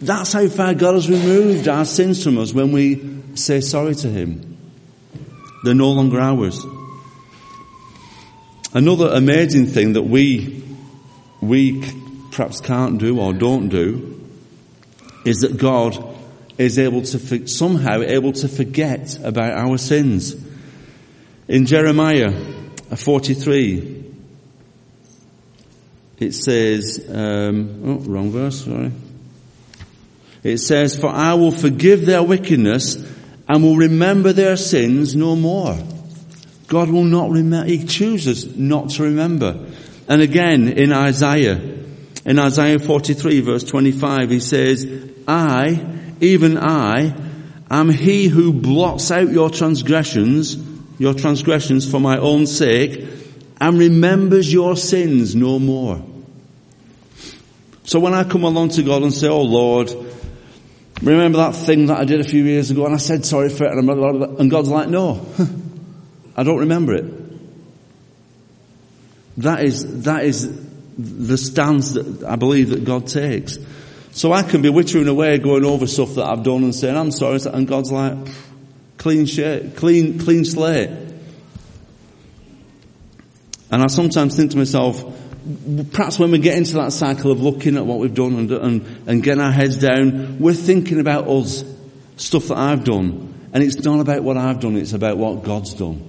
that's 0.00 0.32
how 0.32 0.48
far 0.48 0.74
God 0.74 0.94
has 0.94 1.10
removed 1.10 1.68
our 1.68 1.84
sins 1.84 2.24
from 2.24 2.38
us 2.38 2.54
when 2.54 2.72
we 2.72 3.22
say 3.34 3.60
sorry 3.60 3.94
to 3.96 4.08
Him. 4.08 4.56
They're 5.62 5.74
no 5.74 5.90
longer 5.90 6.18
ours. 6.18 6.64
Another 8.72 9.08
amazing 9.08 9.66
thing 9.66 9.92
that 9.94 10.02
we 10.02 10.64
we 11.40 11.82
perhaps 12.30 12.60
can't 12.60 12.98
do 12.98 13.20
or 13.20 13.32
don't 13.32 13.68
do 13.68 14.20
is 15.24 15.38
that 15.38 15.58
God 15.58 16.16
is 16.56 16.78
able 16.78 17.02
to 17.02 17.46
somehow 17.46 18.02
able 18.02 18.32
to 18.32 18.48
forget 18.48 19.18
about 19.24 19.52
our 19.52 19.76
sins. 19.78 20.36
In 21.48 21.66
Jeremiah 21.66 22.32
43, 22.94 24.04
it 26.18 26.32
says, 26.32 27.04
um, 27.08 27.82
oh, 27.84 27.94
wrong 28.00 28.30
verse, 28.30 28.64
sorry. 28.64 28.92
It 30.42 30.58
says, 30.58 30.98
For 30.98 31.08
I 31.08 31.34
will 31.34 31.50
forgive 31.50 32.06
their 32.06 32.22
wickedness 32.22 32.96
and 33.48 33.62
will 33.62 33.76
remember 33.76 34.32
their 34.32 34.56
sins 34.56 35.14
no 35.14 35.36
more. 35.36 35.78
God 36.68 36.88
will 36.88 37.04
not 37.04 37.30
remember, 37.30 37.68
He 37.68 37.84
chooses 37.84 38.56
not 38.56 38.90
to 38.90 39.02
remember. 39.02 39.66
And 40.08 40.22
again 40.22 40.68
in 40.68 40.92
Isaiah, 40.92 41.60
in 42.24 42.38
Isaiah 42.38 42.78
43 42.78 43.40
verse 43.40 43.64
25, 43.64 44.30
he 44.30 44.40
says, 44.40 44.86
I, 45.26 45.84
even 46.20 46.58
I, 46.58 47.14
am 47.70 47.88
he 47.88 48.28
who 48.28 48.52
blots 48.52 49.10
out 49.10 49.30
your 49.30 49.50
transgressions, 49.50 50.56
your 50.98 51.14
transgressions 51.14 51.90
for 51.90 52.00
my 52.00 52.18
own 52.18 52.46
sake, 52.46 53.06
and 53.60 53.78
remembers 53.78 54.52
your 54.52 54.76
sins 54.76 55.34
no 55.34 55.58
more. 55.58 56.04
So 57.84 58.00
when 58.00 58.14
I 58.14 58.24
come 58.24 58.44
along 58.44 58.70
to 58.70 58.82
God 58.82 59.02
and 59.02 59.12
say, 59.12 59.28
Oh 59.28 59.42
Lord, 59.42 59.90
remember 61.02 61.38
that 61.38 61.54
thing 61.54 61.86
that 61.86 61.98
I 61.98 62.04
did 62.04 62.20
a 62.20 62.24
few 62.24 62.44
years 62.44 62.70
ago 62.70 62.84
and 62.84 62.94
I 62.94 62.98
said 62.98 63.24
sorry 63.24 63.48
for 63.48 63.64
it 63.64 63.72
and 63.72 64.50
God's 64.50 64.68
like, 64.68 64.88
no, 64.88 65.26
I 66.36 66.42
don't 66.42 66.58
remember 66.58 66.94
it. 66.94 67.04
That 69.38 69.62
is, 69.64 70.02
that 70.04 70.24
is 70.24 70.68
the 70.98 71.38
stance 71.38 71.92
that 71.92 72.24
I 72.24 72.36
believe 72.36 72.70
that 72.70 72.84
God 72.84 73.06
takes. 73.06 73.58
So 74.12 74.32
I 74.32 74.42
can 74.42 74.60
be 74.60 74.68
wittering 74.68 75.08
away 75.08 75.38
going 75.38 75.64
over 75.64 75.86
stuff 75.86 76.16
that 76.16 76.26
I've 76.26 76.42
done 76.42 76.64
and 76.64 76.74
saying, 76.74 76.96
I'm 76.96 77.12
sorry, 77.12 77.40
and 77.46 77.66
God's 77.66 77.92
like, 77.92 78.16
clean 78.98 79.24
shit, 79.24 79.76
clean, 79.76 80.18
clean 80.18 80.44
slate. 80.44 80.90
And 83.70 83.82
I 83.82 83.86
sometimes 83.86 84.36
think 84.36 84.50
to 84.50 84.58
myself, 84.58 85.02
perhaps 85.92 86.18
when 86.18 86.30
we 86.30 86.38
get 86.38 86.56
into 86.56 86.74
that 86.74 86.92
cycle 86.92 87.30
of 87.30 87.40
looking 87.40 87.76
at 87.76 87.86
what 87.86 87.98
we've 87.98 88.14
done 88.14 88.34
and, 88.34 88.50
and, 88.52 89.08
and 89.08 89.22
getting 89.22 89.42
our 89.42 89.52
heads 89.52 89.76
down, 89.76 90.38
we're 90.38 90.52
thinking 90.52 91.00
about 91.00 91.28
us, 91.28 91.64
stuff 92.16 92.48
that 92.48 92.58
I've 92.58 92.84
done. 92.84 93.34
And 93.52 93.62
it's 93.62 93.76
not 93.84 94.00
about 94.00 94.22
what 94.22 94.36
I've 94.36 94.60
done, 94.60 94.76
it's 94.76 94.92
about 94.92 95.16
what 95.16 95.42
God's 95.42 95.74
done. 95.74 96.06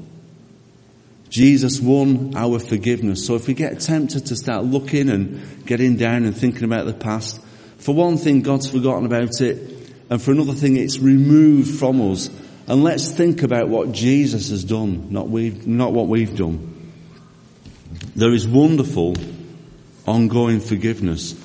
Jesus 1.29 1.79
won 1.79 2.35
our 2.35 2.59
forgiveness. 2.59 3.25
So 3.25 3.35
if 3.35 3.47
we 3.47 3.53
get 3.53 3.79
tempted 3.79 4.25
to 4.27 4.35
start 4.35 4.65
looking 4.65 5.09
and 5.09 5.65
getting 5.65 5.95
down 5.95 6.25
and 6.25 6.35
thinking 6.35 6.65
about 6.65 6.85
the 6.85 6.93
past, 6.93 7.41
for 7.77 7.95
one 7.95 8.17
thing, 8.17 8.41
God's 8.41 8.69
forgotten 8.69 9.05
about 9.05 9.41
it. 9.41 9.91
And 10.09 10.21
for 10.21 10.31
another 10.31 10.53
thing, 10.53 10.75
it's 10.75 10.99
removed 10.99 11.79
from 11.79 12.01
us. 12.11 12.29
And 12.67 12.83
let's 12.83 13.09
think 13.09 13.43
about 13.43 13.69
what 13.69 13.91
Jesus 13.91 14.49
has 14.49 14.63
done, 14.63 15.11
not 15.11 15.29
we 15.29 15.49
not 15.65 15.93
what 15.93 16.07
we've 16.07 16.35
done. 16.35 16.70
There 18.15 18.33
is 18.33 18.47
wonderful, 18.47 19.15
ongoing 20.07 20.59
forgiveness. 20.59 21.39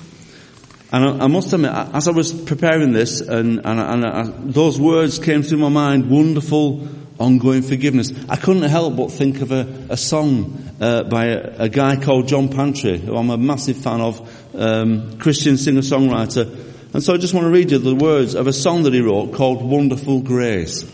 And 0.91 1.05
I, 1.05 1.25
I 1.25 1.27
must 1.27 1.53
admit, 1.53 1.71
as 1.71 2.07
I 2.07 2.11
was 2.11 2.33
preparing 2.33 2.93
this, 2.93 3.21
and, 3.21 3.59
and, 3.65 3.79
and 3.79 4.05
I, 4.05 4.23
those 4.23 4.79
words 4.79 5.19
came 5.19 5.43
through 5.43 5.59
my 5.59 5.69
mind, 5.69 6.09
wonderful, 6.09 6.87
ongoing 7.19 7.61
forgiveness. 7.61 8.11
I 8.29 8.37
couldn't 8.37 8.63
help 8.63 8.95
but 8.95 9.11
think 9.11 9.41
of 9.41 9.51
a, 9.51 9.67
a 9.89 9.97
song 9.97 10.71
uh, 10.79 11.03
by 11.03 11.25
a, 11.25 11.63
a, 11.63 11.69
guy 11.69 11.95
called 11.95 12.27
John 12.27 12.49
Pantry, 12.49 12.97
who 12.97 13.15
I'm 13.15 13.29
a 13.29 13.37
massive 13.37 13.77
fan 13.77 14.01
of, 14.01 14.55
um, 14.55 15.19
Christian 15.19 15.57
singer-songwriter. 15.57 16.93
And 16.93 17.03
so 17.03 17.13
I 17.13 17.17
just 17.17 17.33
want 17.33 17.45
to 17.45 17.51
read 17.51 17.71
you 17.71 17.79
the 17.79 17.95
words 17.95 18.33
of 18.33 18.47
a 18.47 18.53
song 18.53 18.83
that 18.83 18.93
he 18.93 19.01
wrote 19.01 19.33
called 19.33 19.61
Wonderful 19.61 20.21
Grace. 20.21 20.91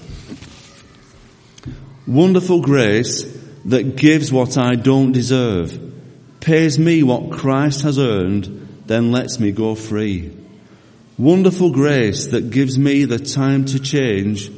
Wonderful 2.06 2.62
grace 2.62 3.43
that 3.66 3.96
gives 3.96 4.32
what 4.32 4.58
I 4.58 4.76
don't 4.76 5.12
deserve, 5.12 5.80
pays 6.40 6.78
me 6.78 7.04
what 7.04 7.32
Christ 7.32 7.82
has 7.84 7.98
earned, 7.98 8.84
then 8.86 9.12
lets 9.12 9.40
me 9.40 9.52
go 9.52 9.76
free. 9.76 10.36
Wonderful 11.18 11.72
grace 11.72 12.28
that 12.28 12.50
gives 12.50 12.78
me 12.78 13.06
the 13.06 13.20
time 13.20 13.66
to 13.66 13.80
change, 13.80 14.52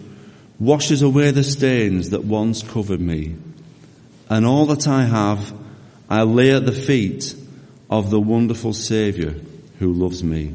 washes 0.59 1.01
away 1.01 1.31
the 1.31 1.43
stains 1.43 2.09
that 2.11 2.23
once 2.23 2.63
covered 2.63 3.01
me. 3.01 3.35
And 4.29 4.45
all 4.45 4.65
that 4.67 4.87
I 4.87 5.03
have, 5.03 5.53
I 6.09 6.23
lay 6.23 6.51
at 6.51 6.65
the 6.65 6.71
feet 6.71 7.35
of 7.89 8.09
the 8.09 8.19
wonderful 8.19 8.73
Saviour 8.73 9.35
who 9.79 9.93
loves 9.93 10.23
me. 10.23 10.53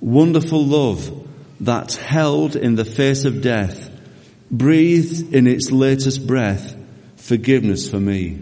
Wonderful 0.00 0.64
love 0.64 1.26
that 1.60 1.94
held 1.94 2.56
in 2.56 2.74
the 2.74 2.84
face 2.84 3.24
of 3.24 3.42
death, 3.42 3.90
breathed 4.50 5.34
in 5.34 5.46
its 5.46 5.70
latest 5.70 6.26
breath, 6.26 6.74
forgiveness 7.28 7.90
for 7.90 8.00
me. 8.00 8.38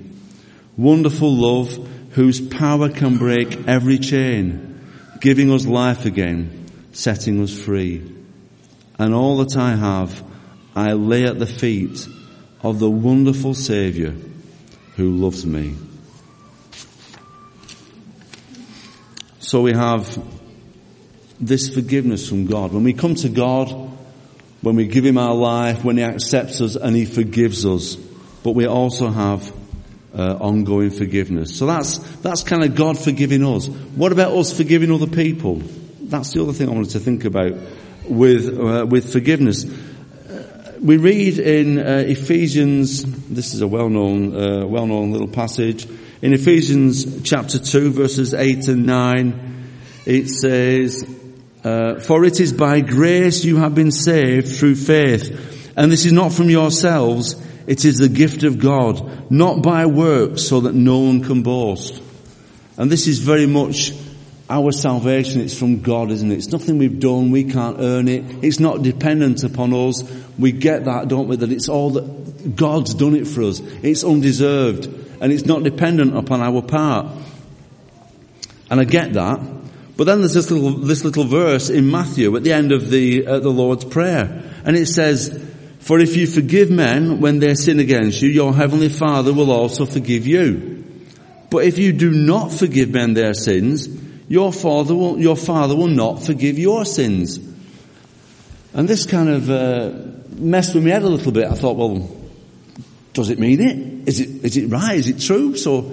Wonderful 0.77 1.35
love 1.35 1.89
whose 2.13 2.41
power 2.41 2.89
can 2.89 3.19
break 3.19 3.67
every 3.67 3.99
chain, 3.99 4.81
giving 5.21 5.51
us 5.53 5.67
life 5.67 6.07
again, 6.07 6.67
setting 6.93 7.43
us 7.43 7.59
free. 7.59 8.01
And 8.97 9.13
all 9.13 9.39
that 9.39 9.57
I 9.57 9.75
have, 9.75 10.23
I 10.77 10.93
lay 10.93 11.25
at 11.25 11.41
the 11.41 11.47
feet 11.47 12.07
of 12.63 12.79
the 12.79 12.89
wonderful 12.89 13.55
Saviour 13.55 14.15
who 14.95 15.17
loves 15.17 15.45
me. 15.45 15.75
So 19.41 19.63
we 19.63 19.73
have 19.73 20.17
this 21.41 21.75
forgiveness 21.75 22.29
from 22.29 22.47
God. 22.47 22.73
When 22.73 22.85
we 22.85 22.93
come 22.93 23.17
to 23.17 23.29
God, 23.29 23.69
when 24.63 24.77
we 24.77 24.87
give 24.87 25.05
Him 25.05 25.19
our 25.19 25.35
life, 25.35 25.85
when 25.85 25.97
He 25.97 26.05
accepts 26.05 26.61
us 26.61 26.77
and 26.77 26.95
He 26.95 27.05
forgives 27.05 27.67
us, 27.67 27.97
but 28.47 28.55
we 28.55 28.67
also 28.67 29.09
have 29.11 29.53
uh, 30.17 30.39
ongoing 30.41 30.91
forgiveness. 30.91 31.59
So 31.59 31.67
that's, 31.67 31.99
that's 32.19 32.43
kind 32.45 32.63
of 32.63 32.75
God 32.75 32.97
forgiving 32.97 33.45
us. 33.45 33.67
What 33.69 34.13
about 34.13 34.33
us 34.33 34.57
forgiving 34.57 34.93
other 34.93 35.09
people? 35.09 35.57
That's 36.01 36.33
the 36.33 36.43
other 36.43 36.53
thing 36.53 36.69
I 36.69 36.73
wanted 36.73 36.91
to 36.91 37.01
think 37.01 37.25
about 37.25 37.53
with, 38.09 38.59
uh, 38.59 38.87
with 38.89 39.13
forgiveness 39.13 39.65
we 40.81 40.99
read 40.99 41.39
in 41.39 41.79
uh, 41.79 42.05
Ephesians, 42.07 43.03
this 43.29 43.55
is 43.55 43.61
a 43.61 43.69
well-known, 43.69 44.37
uh, 44.37 44.67
well-known 44.67 45.13
little 45.13 45.29
passage. 45.29 45.87
In 46.23 46.33
Ephesians 46.33 47.23
chapter 47.23 47.59
2 47.59 47.91
verses 47.93 48.35
8 48.35 48.69
and 48.69 48.87
9, 48.87 49.69
it 50.05 50.29
says, 50.29 51.05
uh, 51.65 51.99
For 52.01 52.25
it 52.25 52.41
is 52.41 52.53
by 52.53 52.81
grace 52.81 53.45
you 53.45 53.57
have 53.57 53.75
been 53.75 53.91
saved 53.91 54.57
through 54.57 54.77
faith. 54.77 55.73
And 55.77 55.91
this 55.91 56.07
is 56.07 56.13
not 56.13 56.33
from 56.33 56.51
yourselves, 56.51 57.35
it 57.67 57.85
is 57.85 57.99
the 57.99 58.09
gift 58.09 58.43
of 58.45 58.59
God, 58.59 59.31
not 59.31 59.63
by 59.63 59.87
works 59.87 60.43
so 60.43 60.61
that 60.61 60.75
no 60.75 61.01
one 61.01 61.23
can 61.23 61.43
boast. 61.43 62.03
And 62.77 62.91
this 62.91 63.07
is 63.07 63.19
very 63.19 63.47
much 63.47 63.93
our 64.49 64.71
salvation. 64.71 65.41
It's 65.41 65.59
from 65.59 65.81
God, 65.81 66.11
isn't 66.11 66.31
it? 66.31 66.37
It's 66.37 66.53
nothing 66.53 66.79
we've 66.79 67.01
done. 67.01 67.31
We 67.31 67.45
can't 67.45 67.79
earn 67.81 68.09
it. 68.09 68.45
It's 68.45 68.61
not 68.61 68.83
dependent 68.83 69.43
upon 69.43 69.73
us. 69.73 70.03
We 70.39 70.53
get 70.53 70.85
that, 70.85 71.09
don't 71.09 71.29
we? 71.29 71.37
That 71.37 71.51
it's 71.51 71.69
all 71.69 71.91
that 71.91 72.55
God's 72.55 72.95
done 72.95 73.15
it 73.15 73.27
for 73.27 73.43
us. 73.43 73.61
It's 73.61 74.05
undeserved 74.05 74.87
and 75.21 75.33
it's 75.33 75.47
not 75.47 75.63
dependent 75.63 76.17
upon 76.17 76.43
our 76.43 76.63
part. 76.63 77.07
And 78.71 78.81
I 78.81 78.85
get 78.85 79.15
that. 79.15 79.41
But 79.97 80.05
then 80.05 80.19
there's 80.19 80.35
this 80.35 80.51
little, 80.51 80.73
this 80.73 81.05
little 81.05 81.25
verse 81.25 81.71
in 81.71 81.91
Matthew 81.91 82.37
at 82.37 82.45
the 82.45 82.53
end 82.53 82.71
of 82.71 82.91
the, 82.91 83.27
uh, 83.27 83.39
the 83.39 83.49
Lord's 83.49 83.85
Prayer. 83.85 84.43
And 84.65 84.77
it 84.77 84.87
says, 84.87 85.46
For 85.87 86.01
if 86.01 86.17
you 86.17 86.27
forgive 86.27 86.69
men 86.69 87.21
when 87.21 87.39
they 87.39 87.55
sin 87.55 87.79
against 87.79 88.21
you, 88.21 88.29
your 88.29 88.53
heavenly 88.53 88.89
Father 88.89 89.33
will 89.33 89.53
also 89.53 89.87
forgive 89.87 90.27
you. 90.27 90.85
But 91.49 91.59
if 91.59 91.79
you 91.79 91.93
do 91.93 92.11
not 92.11 92.51
forgive 92.51 92.91
men 92.91 93.15
their 93.15 93.35
sins, 93.35 93.89
your 94.29 94.53
father 94.53 94.97
will, 94.97 95.17
your 95.17 95.37
father 95.37 95.77
will 95.77 95.87
not 95.87 96.25
forgive 96.25 96.59
your 96.59 96.85
sins. 96.85 97.39
And 98.75 98.89
this 98.89 99.07
kind 99.07 99.29
of 99.29 99.49
uh, 99.49 99.93
messed 100.31 100.75
with 100.75 100.83
me 100.83 100.91
head 100.91 101.03
a 101.03 101.09
little 101.09 101.31
bit. 101.31 101.47
I 101.47 101.55
thought, 101.55 101.77
well, 101.77 102.11
does 103.13 103.31
it 103.31 103.39
mean 103.39 103.61
it? 103.61 104.09
Is 104.09 104.19
it 104.19 104.45
is 104.45 104.57
it 104.57 104.67
right? 104.67 104.99
Is 104.99 105.07
it 105.07 105.21
true? 105.21 105.57
So, 105.57 105.93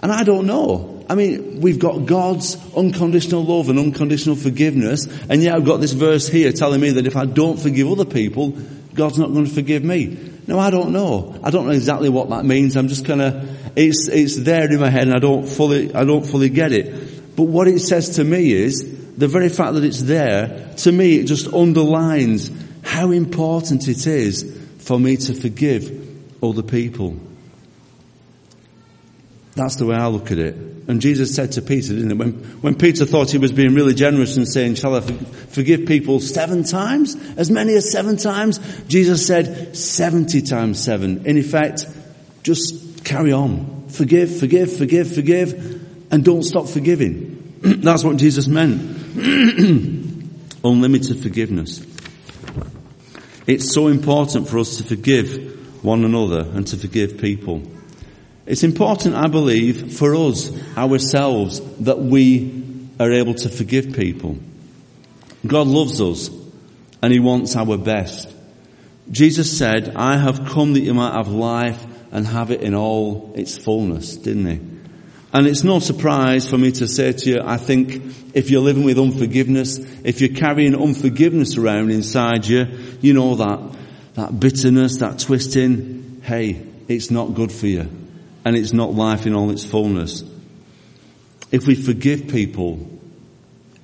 and 0.00 0.10
I 0.10 0.24
don't 0.24 0.46
know. 0.46 1.04
I 1.10 1.14
mean, 1.14 1.60
we've 1.60 1.78
got 1.78 2.06
God's 2.06 2.56
unconditional 2.74 3.44
love 3.44 3.68
and 3.68 3.78
unconditional 3.78 4.36
forgiveness, 4.36 5.06
and 5.28 5.42
yet 5.42 5.54
I've 5.54 5.66
got 5.66 5.82
this 5.82 5.92
verse 5.92 6.28
here 6.28 6.50
telling 6.50 6.80
me 6.80 6.92
that 6.92 7.06
if 7.06 7.14
I 7.14 7.26
don't 7.26 7.60
forgive 7.60 7.90
other 7.90 8.06
people, 8.06 8.56
God's 8.98 9.16
not 9.16 9.32
going 9.32 9.44
to 9.44 9.50
forgive 9.50 9.84
me. 9.84 10.18
No, 10.48 10.58
I 10.58 10.70
don't 10.70 10.92
know. 10.92 11.38
I 11.44 11.50
don't 11.50 11.66
know 11.66 11.72
exactly 11.72 12.08
what 12.08 12.30
that 12.30 12.44
means. 12.44 12.76
I'm 12.76 12.88
just 12.88 13.04
kind 13.04 13.22
of, 13.22 13.78
it's, 13.78 14.08
it's 14.08 14.36
there 14.38 14.68
in 14.68 14.80
my 14.80 14.90
head 14.90 15.06
and 15.06 15.14
I 15.14 15.20
don't 15.20 15.46
fully, 15.46 15.94
I 15.94 16.04
don't 16.04 16.26
fully 16.26 16.48
get 16.48 16.72
it. 16.72 17.36
But 17.36 17.44
what 17.44 17.68
it 17.68 17.78
says 17.78 18.16
to 18.16 18.24
me 18.24 18.50
is, 18.50 18.96
the 19.16 19.28
very 19.28 19.50
fact 19.50 19.74
that 19.74 19.84
it's 19.84 20.02
there, 20.02 20.74
to 20.78 20.90
me 20.90 21.14
it 21.20 21.26
just 21.26 21.46
underlines 21.54 22.50
how 22.82 23.12
important 23.12 23.86
it 23.86 24.04
is 24.04 24.58
for 24.78 24.98
me 24.98 25.16
to 25.16 25.32
forgive 25.32 26.42
other 26.42 26.64
people. 26.64 27.16
That's 29.54 29.76
the 29.76 29.86
way 29.86 29.94
I 29.94 30.08
look 30.08 30.32
at 30.32 30.38
it. 30.38 30.56
And 30.88 31.02
Jesus 31.02 31.34
said 31.34 31.52
to 31.52 31.62
Peter, 31.62 31.92
didn't 31.92 32.12
it? 32.12 32.16
When, 32.16 32.32
when 32.62 32.74
Peter 32.74 33.04
thought 33.04 33.30
he 33.30 33.36
was 33.36 33.52
being 33.52 33.74
really 33.74 33.92
generous 33.92 34.38
and 34.38 34.48
saying, 34.48 34.76
shall 34.76 34.96
I 34.96 35.02
forgive 35.02 35.86
people 35.86 36.18
seven 36.18 36.64
times? 36.64 37.14
As 37.36 37.50
many 37.50 37.74
as 37.74 37.92
seven 37.92 38.16
times? 38.16 38.58
Jesus 38.88 39.26
said, 39.26 39.76
70 39.76 40.40
times 40.42 40.82
seven. 40.82 41.26
In 41.26 41.36
effect, 41.36 41.84
just 42.42 43.04
carry 43.04 43.32
on. 43.32 43.88
Forgive, 43.88 44.38
forgive, 44.38 44.74
forgive, 44.74 45.14
forgive, 45.14 46.10
and 46.10 46.24
don't 46.24 46.42
stop 46.42 46.66
forgiving. 46.66 47.58
That's 47.60 48.02
what 48.02 48.16
Jesus 48.16 48.46
meant. 48.46 48.80
Unlimited 50.64 51.22
forgiveness. 51.22 51.84
It's 53.46 53.74
so 53.74 53.88
important 53.88 54.48
for 54.48 54.58
us 54.58 54.78
to 54.78 54.84
forgive 54.84 55.84
one 55.84 56.06
another 56.06 56.40
and 56.40 56.66
to 56.68 56.78
forgive 56.78 57.18
people. 57.18 57.62
It's 58.48 58.64
important, 58.64 59.14
I 59.14 59.26
believe, 59.26 59.98
for 59.98 60.14
us, 60.14 60.50
ourselves, 60.74 61.60
that 61.80 61.98
we 61.98 62.88
are 62.98 63.12
able 63.12 63.34
to 63.34 63.50
forgive 63.50 63.92
people. 63.92 64.38
God 65.46 65.66
loves 65.66 66.00
us 66.00 66.30
and 67.02 67.12
He 67.12 67.20
wants 67.20 67.56
our 67.56 67.76
best. 67.76 68.34
Jesus 69.10 69.58
said, 69.58 69.94
I 69.94 70.16
have 70.16 70.46
come 70.46 70.72
that 70.72 70.80
you 70.80 70.94
might 70.94 71.12
have 71.12 71.28
life 71.28 71.84
and 72.10 72.26
have 72.26 72.50
it 72.50 72.62
in 72.62 72.74
all 72.74 73.34
its 73.36 73.58
fullness, 73.58 74.16
didn't 74.16 74.46
He? 74.46 74.60
And 75.30 75.46
it's 75.46 75.62
no 75.62 75.78
surprise 75.78 76.48
for 76.48 76.56
me 76.56 76.72
to 76.72 76.88
say 76.88 77.12
to 77.12 77.30
you, 77.30 77.40
I 77.44 77.58
think 77.58 78.02
if 78.34 78.48
you're 78.48 78.62
living 78.62 78.84
with 78.84 78.98
unforgiveness, 78.98 79.76
if 80.04 80.22
you're 80.22 80.34
carrying 80.34 80.74
unforgiveness 80.74 81.58
around 81.58 81.90
inside 81.90 82.46
you, 82.46 82.64
you 83.02 83.12
know 83.12 83.34
that, 83.34 83.76
that 84.14 84.40
bitterness, 84.40 84.96
that 85.00 85.18
twisting, 85.18 86.22
hey, 86.24 86.66
it's 86.88 87.10
not 87.10 87.34
good 87.34 87.52
for 87.52 87.66
you 87.66 88.07
and 88.48 88.56
it's 88.56 88.72
not 88.72 88.94
life 88.94 89.26
in 89.26 89.34
all 89.34 89.50
its 89.50 89.62
fullness. 89.62 90.24
If 91.52 91.66
we 91.66 91.74
forgive 91.74 92.28
people, 92.28 92.78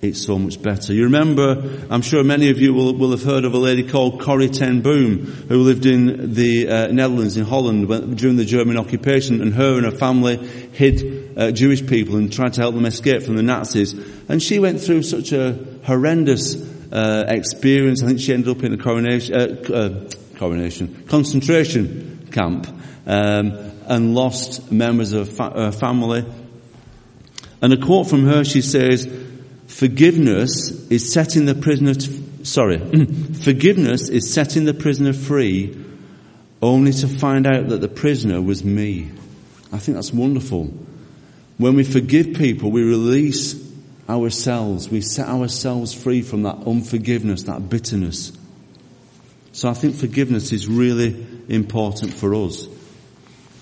it's 0.01 0.25
so 0.25 0.39
much 0.39 0.63
better. 0.63 0.95
You 0.95 1.05
remember, 1.05 1.85
I'm 1.91 2.01
sure 2.01 2.25
many 2.25 2.49
of 2.49 2.59
you 2.59 2.73
will, 2.73 2.95
will 2.95 3.11
have 3.11 3.23
heard 3.23 3.45
of 3.45 3.53
a 3.53 3.59
lady 3.59 3.87
called 3.87 4.23
Corrie 4.23 4.49
ten 4.49 4.81
Boom, 4.81 5.27
who 5.49 5.59
lived 5.59 5.85
in 5.85 6.33
the 6.33 6.67
uh, 6.67 6.87
Netherlands, 6.87 7.37
in 7.37 7.45
Holland, 7.45 7.89
when, 7.91 8.15
during 8.15 8.37
the 8.37 8.47
German 8.47 8.79
occupation, 8.79 9.43
and 9.43 9.53
her 9.53 9.77
and 9.77 9.85
her 9.85 9.91
family 9.99 10.39
hid 10.73 11.37
uh, 11.37 11.51
Jewish 11.51 11.87
people 11.87 12.17
and 12.17 12.33
tried 12.33 12.55
to 12.55 12.63
help 12.63 12.75
them 12.75 12.87
escape 12.87 13.23
from 13.23 13.37
the 13.37 13.43
Nazis. 13.43 13.93
And 14.31 14.43
she 14.43 14.59
went 14.61 14.81
through 14.81 15.03
such 15.03 15.33
a 15.33 15.59
horrendous 15.85 16.57
uh, 16.91 17.25
experience. 17.29 18.03
I 18.03 18.07
think 18.07 18.21
she 18.21 18.33
ended 18.33 18.57
up 18.57 18.65
in 18.65 18.73
a 18.73 18.79
coronation, 18.79 19.35
uh, 19.35 19.75
uh, 19.75 20.11
coronation 20.39 21.05
concentration 21.07 22.29
camp. 22.33 22.67
Um, 23.07 23.73
and 23.87 24.15
lost 24.15 24.73
members 24.73 25.13
of 25.13 25.37
her 25.37 25.73
family. 25.73 26.25
And 27.61 27.73
a 27.73 27.77
quote 27.77 28.09
from 28.09 28.25
her, 28.27 28.45
she 28.45 28.63
says, 28.63 29.07
forgiveness 29.67 30.89
is 30.91 31.13
setting 31.13 31.47
the 31.47 31.55
prisoner, 31.55 31.95
to, 31.95 32.45
sorry, 32.45 32.79
forgiveness 33.43 34.09
is 34.09 34.33
setting 34.33 34.65
the 34.65 34.75
prisoner 34.75 35.13
free 35.13 35.77
only 36.63 36.93
to 36.93 37.09
find 37.09 37.47
out 37.47 37.69
that 37.69 37.81
the 37.81 37.89
prisoner 37.89 38.41
was 38.41 38.65
me. 38.65 39.11
I 39.73 39.79
think 39.79 39.97
that's 39.97 40.13
wonderful. 40.13 40.73
When 41.59 41.75
we 41.75 41.85
forgive 41.85 42.35
people, 42.35 42.71
we 42.71 42.83
release 42.83 43.55
ourselves. 44.09 44.89
We 44.89 45.01
set 45.01 45.29
ourselves 45.29 45.95
free 45.95 46.23
from 46.23 46.43
that 46.43 46.57
unforgiveness, 46.67 47.45
that 47.45 47.69
bitterness. 47.69 48.33
So 49.53 49.69
I 49.69 49.75
think 49.75 49.95
forgiveness 49.95 50.53
is 50.53 50.67
really 50.67 51.27
important 51.49 52.13
for 52.13 52.35
us. 52.35 52.67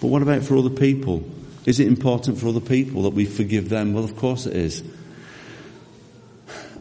But 0.03 0.09
what 0.09 0.21
about 0.21 0.43
for 0.43 0.57
other 0.57 0.69
people? 0.69 1.23
Is 1.65 1.79
it 1.79 1.87
important 1.87 2.37
for 2.37 2.49
other 2.49 2.61
people 2.61 3.05
that 3.05 3.15
we 3.15 3.25
forgive 3.25 3.69
them? 3.69 3.95
Well, 3.95 4.03
of 4.03 4.17
course 4.17 4.47
it 4.47 4.57
is. 4.57 4.83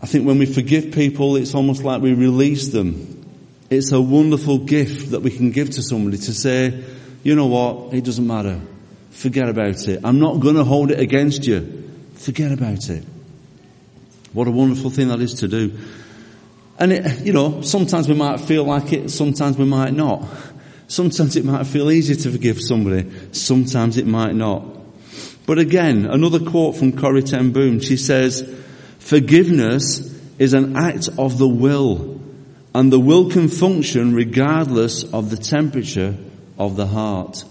I 0.02 0.08
think 0.08 0.26
when 0.26 0.40
we 0.40 0.48
forgive 0.48 0.92
people, 0.92 1.36
it's 1.36 1.54
almost 1.54 1.84
like 1.84 2.02
we 2.02 2.16
release 2.16 2.70
them. 2.70 3.24
It's 3.70 3.92
a 3.92 4.02
wonderful 4.02 4.58
gift 4.58 5.12
that 5.12 5.20
we 5.20 5.30
can 5.30 5.52
give 5.52 5.70
to 5.70 5.84
somebody 5.84 6.18
to 6.18 6.34
say, 6.34 6.84
you 7.22 7.36
know 7.36 7.46
what, 7.46 7.94
it 7.94 8.04
doesn't 8.04 8.26
matter. 8.26 8.60
Forget 9.12 9.50
about 9.50 9.88
it. 9.88 10.00
I'm 10.04 10.20
not 10.20 10.40
going 10.40 10.56
to 10.56 10.64
hold 10.64 10.90
it 10.90 11.00
against 11.00 11.46
you. 11.46 11.92
Forget 12.16 12.52
about 12.52 12.90
it. 12.90 13.06
What 14.34 14.48
a 14.48 14.52
wonderful 14.52 14.90
thing 14.90 15.10
that 15.10 15.22
is 15.22 15.36
to 15.36 15.48
do. 15.48 15.78
And 16.80 16.92
it, 16.92 17.24
you 17.24 17.34
know, 17.34 17.62
sometimes 17.62 18.10
we 18.10 18.16
might 18.16 18.40
feel 18.40 18.64
like 18.64 18.92
it, 18.92 19.12
sometimes 19.12 19.60
we 19.60 19.66
might 19.66 19.94
not. 19.94 20.26
Sometimes 20.92 21.38
it 21.38 21.46
might 21.46 21.66
feel 21.68 21.90
easier 21.90 22.18
to 22.18 22.32
forgive 22.34 22.60
somebody, 22.60 23.10
sometimes 23.32 23.96
it 23.96 24.06
might 24.06 24.36
not. 24.36 24.66
But 25.46 25.58
again, 25.58 26.06
another 26.06 26.40
quote 26.40 26.76
from 26.76 26.98
Corrie 26.98 27.24
ten 27.24 27.54
Boom, 27.54 27.80
she 27.80 27.96
says, 27.96 28.44
forgiveness 29.00 30.02
is 30.38 30.54
an 30.54 30.76
act 30.76 31.08
of 31.18 31.38
the 31.38 31.48
will, 31.48 32.20
and 32.76 32.92
the 32.92 33.00
will 33.00 33.30
can 33.30 33.48
function 33.48 34.14
regardless 34.14 35.06
of 35.14 35.30
the 35.30 35.38
temperature 35.38 36.18
of 36.60 36.76
the 36.76 36.88
heart. 36.88 37.46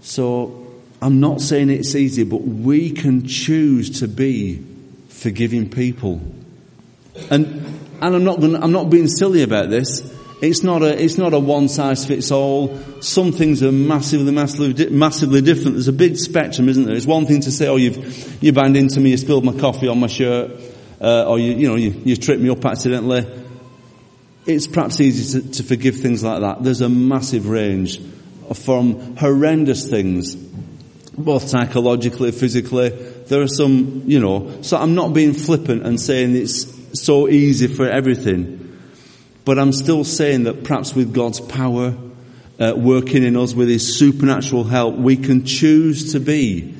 So, 0.00 0.66
I'm 1.00 1.20
not 1.20 1.40
saying 1.40 1.70
it's 1.70 1.94
easy, 1.94 2.24
but 2.24 2.42
we 2.42 2.90
can 2.90 3.28
choose 3.28 4.00
to 4.00 4.08
be 4.08 4.66
forgiving 5.10 5.70
people. 5.70 6.20
And, 7.30 7.46
and 8.00 8.16
I'm 8.16 8.24
not 8.24 8.40
going 8.40 8.56
I'm 8.56 8.72
not 8.72 8.90
being 8.90 9.06
silly 9.06 9.44
about 9.44 9.70
this. 9.70 10.15
It's 10.42 10.62
not 10.62 10.82
a, 10.82 11.02
it's 11.02 11.16
not 11.16 11.32
a 11.32 11.38
one 11.38 11.68
size 11.68 12.04
fits 12.04 12.30
all. 12.30 12.76
Some 13.00 13.32
things 13.32 13.62
are 13.62 13.72
massively, 13.72 14.32
massively, 14.32 14.90
massively 14.90 15.40
different. 15.40 15.74
There's 15.74 15.88
a 15.88 15.94
big 15.94 16.18
spectrum, 16.18 16.68
isn't 16.68 16.84
there? 16.84 16.94
It's 16.94 17.06
one 17.06 17.24
thing 17.24 17.40
to 17.42 17.50
say, 17.50 17.68
oh, 17.68 17.76
you've, 17.76 18.42
you 18.42 18.52
banged 18.52 18.76
into 18.76 19.00
me, 19.00 19.10
you 19.10 19.16
spilled 19.16 19.44
my 19.44 19.58
coffee 19.58 19.88
on 19.88 19.98
my 19.98 20.08
shirt, 20.08 20.60
uh, 21.00 21.24
or 21.24 21.38
you, 21.38 21.52
you 21.52 21.68
know, 21.68 21.76
you, 21.76 21.90
you 22.04 22.16
tripped 22.16 22.42
me 22.42 22.50
up 22.50 22.62
accidentally. 22.64 23.26
It's 24.44 24.66
perhaps 24.66 25.00
easy 25.00 25.40
to, 25.40 25.50
to 25.52 25.62
forgive 25.62 25.96
things 25.96 26.22
like 26.22 26.40
that. 26.40 26.62
There's 26.62 26.82
a 26.82 26.88
massive 26.88 27.48
range 27.48 27.98
from 28.54 29.16
horrendous 29.16 29.88
things, 29.88 30.34
both 30.34 31.48
psychologically, 31.48 32.30
physically. 32.30 32.90
There 32.90 33.40
are 33.40 33.48
some, 33.48 34.02
you 34.06 34.20
know, 34.20 34.60
so 34.60 34.76
I'm 34.76 34.94
not 34.94 35.14
being 35.14 35.32
flippant 35.32 35.84
and 35.86 35.98
saying 35.98 36.36
it's 36.36 37.00
so 37.02 37.26
easy 37.26 37.68
for 37.68 37.88
everything. 37.88 38.65
But 39.46 39.60
I'm 39.60 39.70
still 39.70 40.02
saying 40.02 40.42
that 40.42 40.64
perhaps 40.64 40.92
with 40.92 41.14
God's 41.14 41.38
power 41.38 41.94
uh, 42.58 42.74
working 42.76 43.22
in 43.22 43.36
us, 43.36 43.54
with 43.54 43.68
His 43.68 43.96
supernatural 43.96 44.64
help, 44.64 44.96
we 44.96 45.16
can 45.16 45.44
choose 45.44 46.12
to 46.14 46.20
be, 46.20 46.74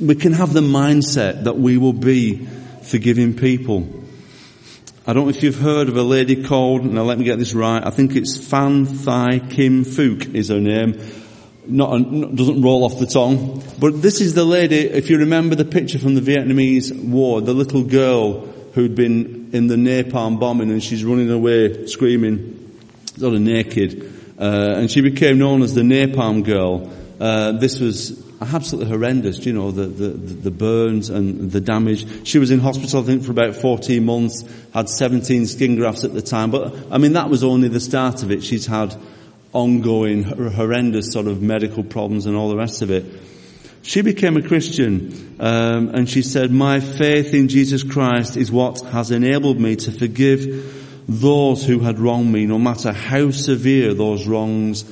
we 0.00 0.16
can 0.16 0.32
have 0.32 0.52
the 0.52 0.62
mindset 0.62 1.44
that 1.44 1.56
we 1.56 1.78
will 1.78 1.92
be 1.92 2.44
forgiving 2.82 3.36
people. 3.36 3.88
I 5.06 5.12
don't 5.12 5.26
know 5.26 5.30
if 5.30 5.44
you've 5.44 5.60
heard 5.60 5.88
of 5.88 5.96
a 5.96 6.02
lady 6.02 6.42
called, 6.42 6.84
now 6.84 7.04
let 7.04 7.18
me 7.18 7.24
get 7.24 7.38
this 7.38 7.54
right, 7.54 7.86
I 7.86 7.90
think 7.90 8.16
it's 8.16 8.36
Phan 8.36 8.86
Thi 8.86 9.38
Kim 9.38 9.84
Phuc 9.84 10.34
is 10.34 10.48
her 10.48 10.58
name. 10.58 11.00
not, 11.68 12.00
not, 12.00 12.34
doesn't 12.34 12.62
roll 12.62 12.82
off 12.82 12.98
the 12.98 13.06
tongue. 13.06 13.62
But 13.78 14.02
this 14.02 14.20
is 14.20 14.34
the 14.34 14.44
lady, 14.44 14.78
if 14.78 15.08
you 15.08 15.18
remember 15.18 15.54
the 15.54 15.64
picture 15.64 16.00
from 16.00 16.16
the 16.16 16.20
Vietnamese 16.20 16.92
war, 17.04 17.40
the 17.40 17.54
little 17.54 17.84
girl 17.84 18.55
who'd 18.76 18.94
been 18.94 19.48
in 19.54 19.68
the 19.68 19.74
napalm 19.74 20.38
bombing 20.38 20.70
and 20.70 20.82
she's 20.82 21.02
running 21.02 21.30
away 21.30 21.86
screaming, 21.86 22.78
sort 23.16 23.32
of 23.32 23.40
naked. 23.40 24.12
Uh, 24.38 24.74
and 24.76 24.90
she 24.90 25.00
became 25.00 25.38
known 25.38 25.62
as 25.62 25.74
the 25.74 25.80
napalm 25.80 26.44
girl. 26.44 26.92
Uh, 27.18 27.52
this 27.52 27.80
was 27.80 28.22
absolutely 28.42 28.90
horrendous, 28.90 29.46
you 29.46 29.54
know, 29.54 29.70
the, 29.70 29.86
the, 29.86 30.08
the 30.08 30.50
burns 30.50 31.08
and 31.08 31.50
the 31.50 31.60
damage. 31.62 32.28
She 32.28 32.38
was 32.38 32.50
in 32.50 32.60
hospital, 32.60 33.00
I 33.00 33.04
think, 33.04 33.24
for 33.24 33.30
about 33.30 33.56
14 33.56 34.04
months, 34.04 34.44
had 34.74 34.90
17 34.90 35.46
skin 35.46 35.76
grafts 35.76 36.04
at 36.04 36.12
the 36.12 36.20
time. 36.20 36.50
But, 36.50 36.74
I 36.90 36.98
mean, 36.98 37.14
that 37.14 37.30
was 37.30 37.42
only 37.42 37.68
the 37.68 37.80
start 37.80 38.22
of 38.22 38.30
it. 38.30 38.44
She's 38.44 38.66
had 38.66 38.94
ongoing, 39.54 40.22
horrendous 40.22 41.12
sort 41.12 41.28
of 41.28 41.40
medical 41.40 41.82
problems 41.82 42.26
and 42.26 42.36
all 42.36 42.50
the 42.50 42.58
rest 42.58 42.82
of 42.82 42.90
it. 42.90 43.06
She 43.86 44.02
became 44.02 44.36
a 44.36 44.42
Christian, 44.42 45.36
um, 45.38 45.90
and 45.90 46.10
she 46.10 46.22
said, 46.22 46.50
"My 46.50 46.80
faith 46.80 47.32
in 47.32 47.46
Jesus 47.46 47.84
Christ 47.84 48.36
is 48.36 48.50
what 48.50 48.80
has 48.80 49.12
enabled 49.12 49.60
me 49.60 49.76
to 49.76 49.92
forgive 49.92 51.04
those 51.08 51.64
who 51.64 51.78
had 51.78 52.00
wronged 52.00 52.32
me, 52.32 52.46
no 52.46 52.58
matter 52.58 52.92
how 52.92 53.30
severe 53.30 53.94
those 53.94 54.26
wrongs 54.26 54.84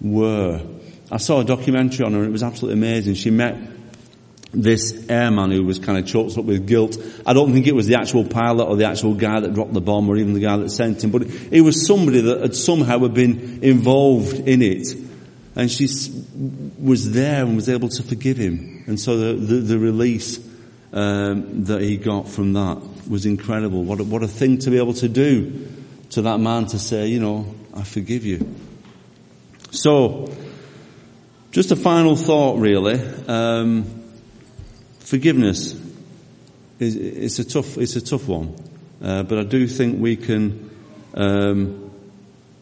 were." 0.00 0.62
I 1.12 1.18
saw 1.18 1.40
a 1.40 1.44
documentary 1.44 2.06
on 2.06 2.12
her, 2.12 2.20
and 2.20 2.28
it 2.28 2.32
was 2.32 2.42
absolutely 2.42 2.80
amazing. 2.80 3.16
She 3.16 3.30
met 3.30 3.58
this 4.52 4.94
airman 5.10 5.50
who 5.50 5.64
was 5.64 5.78
kind 5.78 5.98
of 5.98 6.06
choked 6.06 6.38
up 6.38 6.46
with 6.46 6.66
guilt. 6.66 6.96
I 7.26 7.34
don't 7.34 7.52
think 7.52 7.66
it 7.66 7.74
was 7.74 7.86
the 7.86 7.98
actual 7.98 8.24
pilot 8.24 8.64
or 8.64 8.76
the 8.76 8.86
actual 8.86 9.12
guy 9.12 9.40
that 9.40 9.52
dropped 9.52 9.74
the 9.74 9.82
bomb 9.82 10.08
or 10.08 10.16
even 10.16 10.32
the 10.32 10.40
guy 10.40 10.56
that 10.56 10.70
sent 10.70 11.04
him, 11.04 11.10
but 11.10 11.26
it 11.50 11.60
was 11.60 11.86
somebody 11.86 12.22
that 12.22 12.40
had 12.40 12.54
somehow 12.54 13.06
been 13.08 13.58
involved 13.60 14.48
in 14.48 14.62
it. 14.62 14.96
And 15.54 15.70
she 15.70 15.86
was 16.80 17.12
there 17.12 17.44
and 17.44 17.56
was 17.56 17.68
able 17.68 17.88
to 17.88 18.02
forgive 18.02 18.36
him. 18.36 18.84
And 18.86 18.98
so 18.98 19.16
the, 19.16 19.32
the, 19.34 19.54
the 19.56 19.78
release 19.78 20.38
um, 20.92 21.64
that 21.64 21.82
he 21.82 21.96
got 21.96 22.28
from 22.28 22.52
that 22.52 22.80
was 23.08 23.26
incredible. 23.26 23.82
What 23.82 24.00
a, 24.00 24.04
what 24.04 24.22
a 24.22 24.28
thing 24.28 24.58
to 24.58 24.70
be 24.70 24.78
able 24.78 24.94
to 24.94 25.08
do 25.08 25.68
to 26.10 26.22
that 26.22 26.38
man 26.38 26.66
to 26.66 26.78
say, 26.78 27.08
you 27.08 27.20
know, 27.20 27.54
I 27.74 27.82
forgive 27.82 28.24
you. 28.24 28.54
So, 29.70 30.34
just 31.50 31.70
a 31.70 31.76
final 31.76 32.16
thought 32.16 32.58
really. 32.58 33.00
Um, 33.26 33.84
forgiveness 35.00 35.78
is 36.78 36.96
it's 36.96 37.38
a 37.38 37.44
tough 37.44 37.76
it's 37.76 37.96
a 37.96 38.00
tough 38.00 38.28
one, 38.28 38.54
uh, 39.02 39.24
but 39.24 39.38
I 39.38 39.42
do 39.42 39.66
think 39.66 40.00
we 40.00 40.16
can, 40.16 40.70
um, 41.14 41.90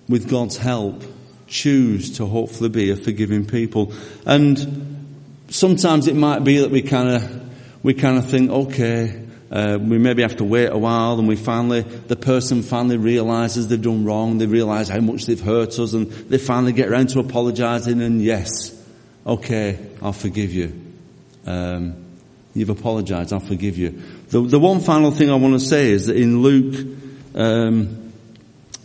with 0.08 0.28
God's 0.28 0.56
help, 0.56 1.02
choose 1.46 2.16
to 2.18 2.26
hopefully 2.26 2.68
be 2.68 2.90
a 2.90 2.96
forgiving 2.96 3.46
people. 3.46 3.92
And 4.24 5.14
sometimes 5.48 6.06
it 6.08 6.16
might 6.16 6.44
be 6.44 6.58
that 6.58 6.70
we 6.70 6.82
kind 6.82 7.08
of 7.08 7.82
we 7.82 7.94
kind 7.94 8.18
of 8.18 8.28
think, 8.28 8.50
okay. 8.50 9.22
Uh, 9.48 9.78
we 9.80 9.96
maybe 9.96 10.22
have 10.22 10.34
to 10.34 10.42
wait 10.42 10.66
a 10.66 10.76
while 10.76 11.20
and 11.20 11.28
we 11.28 11.36
finally, 11.36 11.82
the 11.82 12.16
person 12.16 12.64
finally 12.64 12.96
realizes 12.96 13.68
they've 13.68 13.80
done 13.80 14.04
wrong, 14.04 14.38
they 14.38 14.46
realize 14.46 14.88
how 14.88 14.98
much 14.98 15.24
they've 15.26 15.40
hurt 15.40 15.78
us 15.78 15.92
and 15.92 16.10
they 16.10 16.36
finally 16.36 16.72
get 16.72 16.88
around 16.88 17.08
to 17.08 17.20
apologizing 17.20 18.02
and 18.02 18.20
yes, 18.20 18.76
okay, 19.24 19.78
I'll 20.02 20.12
forgive 20.12 20.52
you. 20.52 20.72
Um, 21.46 22.06
You've 22.56 22.70
apologized. 22.70 23.34
I'll 23.34 23.40
forgive 23.40 23.76
you. 23.76 24.02
The, 24.30 24.40
the 24.40 24.58
one 24.58 24.80
final 24.80 25.10
thing 25.10 25.30
I 25.30 25.34
want 25.34 25.60
to 25.60 25.60
say 25.60 25.90
is 25.90 26.06
that 26.06 26.16
in 26.16 26.40
Luke 26.40 26.86
um, 27.34 28.12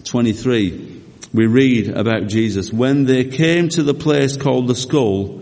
23, 0.04 0.90
we 1.34 1.46
read 1.46 1.89
about 1.89 2.28
Jesus. 2.28 2.72
When 2.72 3.06
they 3.06 3.26
came 3.26 3.70
to 3.70 3.84
the 3.84 3.94
place 3.94 4.38
called 4.38 4.67
the 4.67 4.76
skull, 4.76 5.41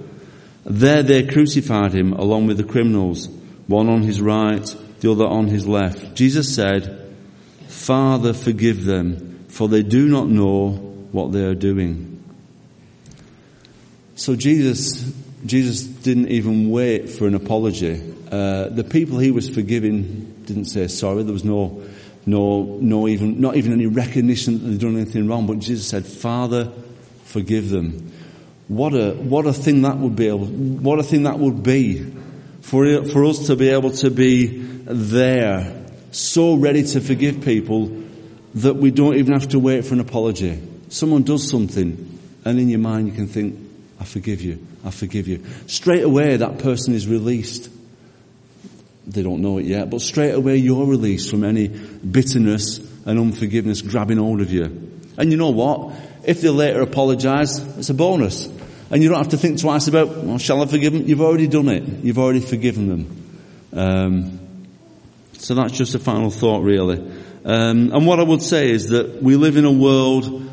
there 0.66 1.04
they 1.04 1.26
crucified 1.26 1.94
him 1.94 2.14
along 2.14 2.48
with 2.48 2.58
the 2.58 2.64
criminals, 2.64 3.28
one 3.68 3.90
on 3.90 4.04
his 4.04 4.22
right, 4.22 4.76
the 5.00 5.12
other 5.12 5.26
on 5.26 5.48
his 5.48 5.68
left. 5.68 6.16
Jesus 6.16 6.54
said, 6.54 7.16
Father, 7.68 8.34
forgive 8.34 8.86
them, 8.86 9.46
for 9.48 9.68
they 9.68 9.84
do 9.84 10.08
not 10.08 10.28
know 10.28 10.70
what 11.12 11.32
they 11.32 11.44
are 11.44 11.56
doing. 11.56 12.24
So 14.16 14.36
Jesus 14.36 15.14
Jesus 15.46 15.84
didn't 15.84 16.28
even 16.30 16.70
wait 16.70 17.10
for 17.10 17.28
an 17.28 17.36
apology. 17.36 18.14
Uh, 18.30 18.68
the 18.70 18.84
people 18.84 19.20
he 19.20 19.32
was 19.32 19.50
forgiving 19.50 20.44
didn't 20.46 20.66
say 20.66 20.88
sorry. 20.88 21.24
There 21.24 21.34
was 21.34 21.46
no, 21.46 21.84
no, 22.26 22.78
no 22.82 23.08
even, 23.08 23.42
not 23.42 23.56
even 23.56 23.74
any 23.74 23.88
recognition 23.88 24.54
that 24.54 24.60
they've 24.60 24.80
done 24.80 24.96
anything 24.96 25.28
wrong. 25.28 25.48
But 25.48 25.60
Jesus 25.60 25.88
said, 25.88 26.06
Father, 26.06 26.72
forgive 27.26 27.70
them. 27.70 28.12
What 28.68 28.94
a, 28.94 29.14
what 29.14 29.46
a 29.46 29.54
thing 29.54 29.82
that 29.82 29.98
would 29.98 30.16
be 30.16 30.28
able, 30.28 30.46
what 30.46 31.00
a 31.00 31.04
thing 31.04 31.24
that 31.24 31.40
would 31.40 31.64
be 31.64 32.06
for, 32.62 33.04
for 33.06 33.26
us 33.26 33.48
to 33.48 33.56
be 33.56 33.70
able 33.70 33.92
to 33.92 34.12
be 34.12 34.46
there, 34.86 35.86
so 36.12 36.56
ready 36.56 36.84
to 36.84 37.02
forgive 37.02 37.42
people 37.42 38.04
that 38.56 38.76
we 38.76 38.92
don't 38.92 39.16
even 39.16 39.34
have 39.34 39.50
to 39.50 39.60
wait 39.60 39.86
for 39.86 39.94
an 39.94 40.00
apology. 40.00 40.62
Someone 40.90 41.24
does 41.24 41.50
something 41.50 42.20
and 42.46 42.60
in 42.60 42.70
your 42.70 42.80
mind 42.80 43.08
you 43.08 43.14
can 43.14 43.28
think, 43.28 43.60
I 44.00 44.06
forgive 44.06 44.42
you. 44.42 44.66
I 44.84 44.92
forgive 44.92 45.28
you. 45.28 45.44
Straight 45.68 46.04
away, 46.04 46.38
that 46.38 46.60
person 46.60 46.94
is 46.94 47.08
released. 47.08 47.70
They 49.10 49.24
don't 49.24 49.42
know 49.42 49.58
it 49.58 49.66
yet, 49.66 49.90
but 49.90 50.02
straight 50.02 50.36
away 50.36 50.58
you're 50.58 50.86
released 50.86 51.32
from 51.32 51.44
any 51.44 51.68
bitterness 51.68 52.78
and 53.06 53.20
unforgiveness 53.20 53.82
grabbing 53.82 54.20
hold 54.20 54.40
of 54.40 54.52
you. 54.52 54.66
And 55.18 55.32
you 55.32 55.38
know 55.38 55.50
what? 55.50 55.96
If 56.24 56.42
they 56.42 56.50
later 56.50 56.82
apologize, 56.82 57.58
it's 57.78 57.90
a 57.90 57.96
bonus. 57.96 58.48
And 58.92 59.02
you 59.02 59.10
don't 59.10 59.18
have 59.18 59.30
to 59.30 59.38
think 59.38 59.60
twice 59.60 59.88
about, 59.88 60.10
well, 60.10 60.38
shall 60.38 60.62
I 60.62 60.68
forgive 60.68 60.94
them? 60.94 61.08
You've 61.08 61.22
already 61.22 61.48
done 61.48 61.70
it. 61.70 61.84
You've 62.04 62.20
already 62.20 62.40
forgiven 62.40 62.88
them. 62.88 63.30
Um, 63.74 64.40
so 65.34 65.56
that's 65.56 65.74
just 65.74 65.96
a 65.96 66.00
final 66.00 66.30
thought, 66.30 66.62
really. 66.62 67.00
Um, 67.46 67.92
and 67.92 68.06
what 68.06 68.20
I 68.20 68.24
would 68.24 68.44
say 68.44 68.70
is 68.70 68.90
that 68.90 69.24
we 69.24 69.38
live 69.38 69.58
in 69.58 69.66
a 69.66 69.72
world 69.72 70.48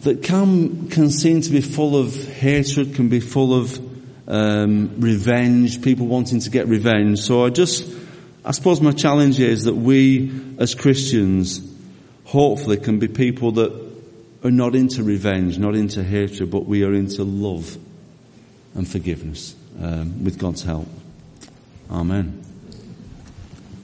that 0.00 0.24
can, 0.24 0.88
can 0.88 1.10
seem 1.10 1.42
to 1.42 1.50
be 1.50 1.60
full 1.60 1.96
of 1.96 2.12
hatred, 2.26 2.96
can 2.96 3.08
be 3.08 3.20
full 3.20 3.54
of 3.54 3.91
um, 4.28 5.00
revenge, 5.00 5.82
people 5.82 6.06
wanting 6.06 6.40
to 6.40 6.50
get 6.50 6.66
revenge. 6.68 7.20
So 7.20 7.44
I 7.44 7.50
just, 7.50 7.88
I 8.44 8.52
suppose 8.52 8.80
my 8.80 8.92
challenge 8.92 9.40
is 9.40 9.64
that 9.64 9.74
we 9.74 10.30
as 10.58 10.74
Christians 10.74 11.60
hopefully 12.24 12.76
can 12.76 12.98
be 12.98 13.08
people 13.08 13.52
that 13.52 13.92
are 14.44 14.50
not 14.50 14.74
into 14.74 15.02
revenge, 15.02 15.58
not 15.58 15.74
into 15.74 16.02
hatred, 16.02 16.50
but 16.50 16.66
we 16.66 16.84
are 16.84 16.92
into 16.92 17.24
love 17.24 17.76
and 18.74 18.88
forgiveness 18.88 19.54
um, 19.80 20.24
with 20.24 20.38
God's 20.38 20.62
help. 20.62 20.88
Amen. 21.90 22.41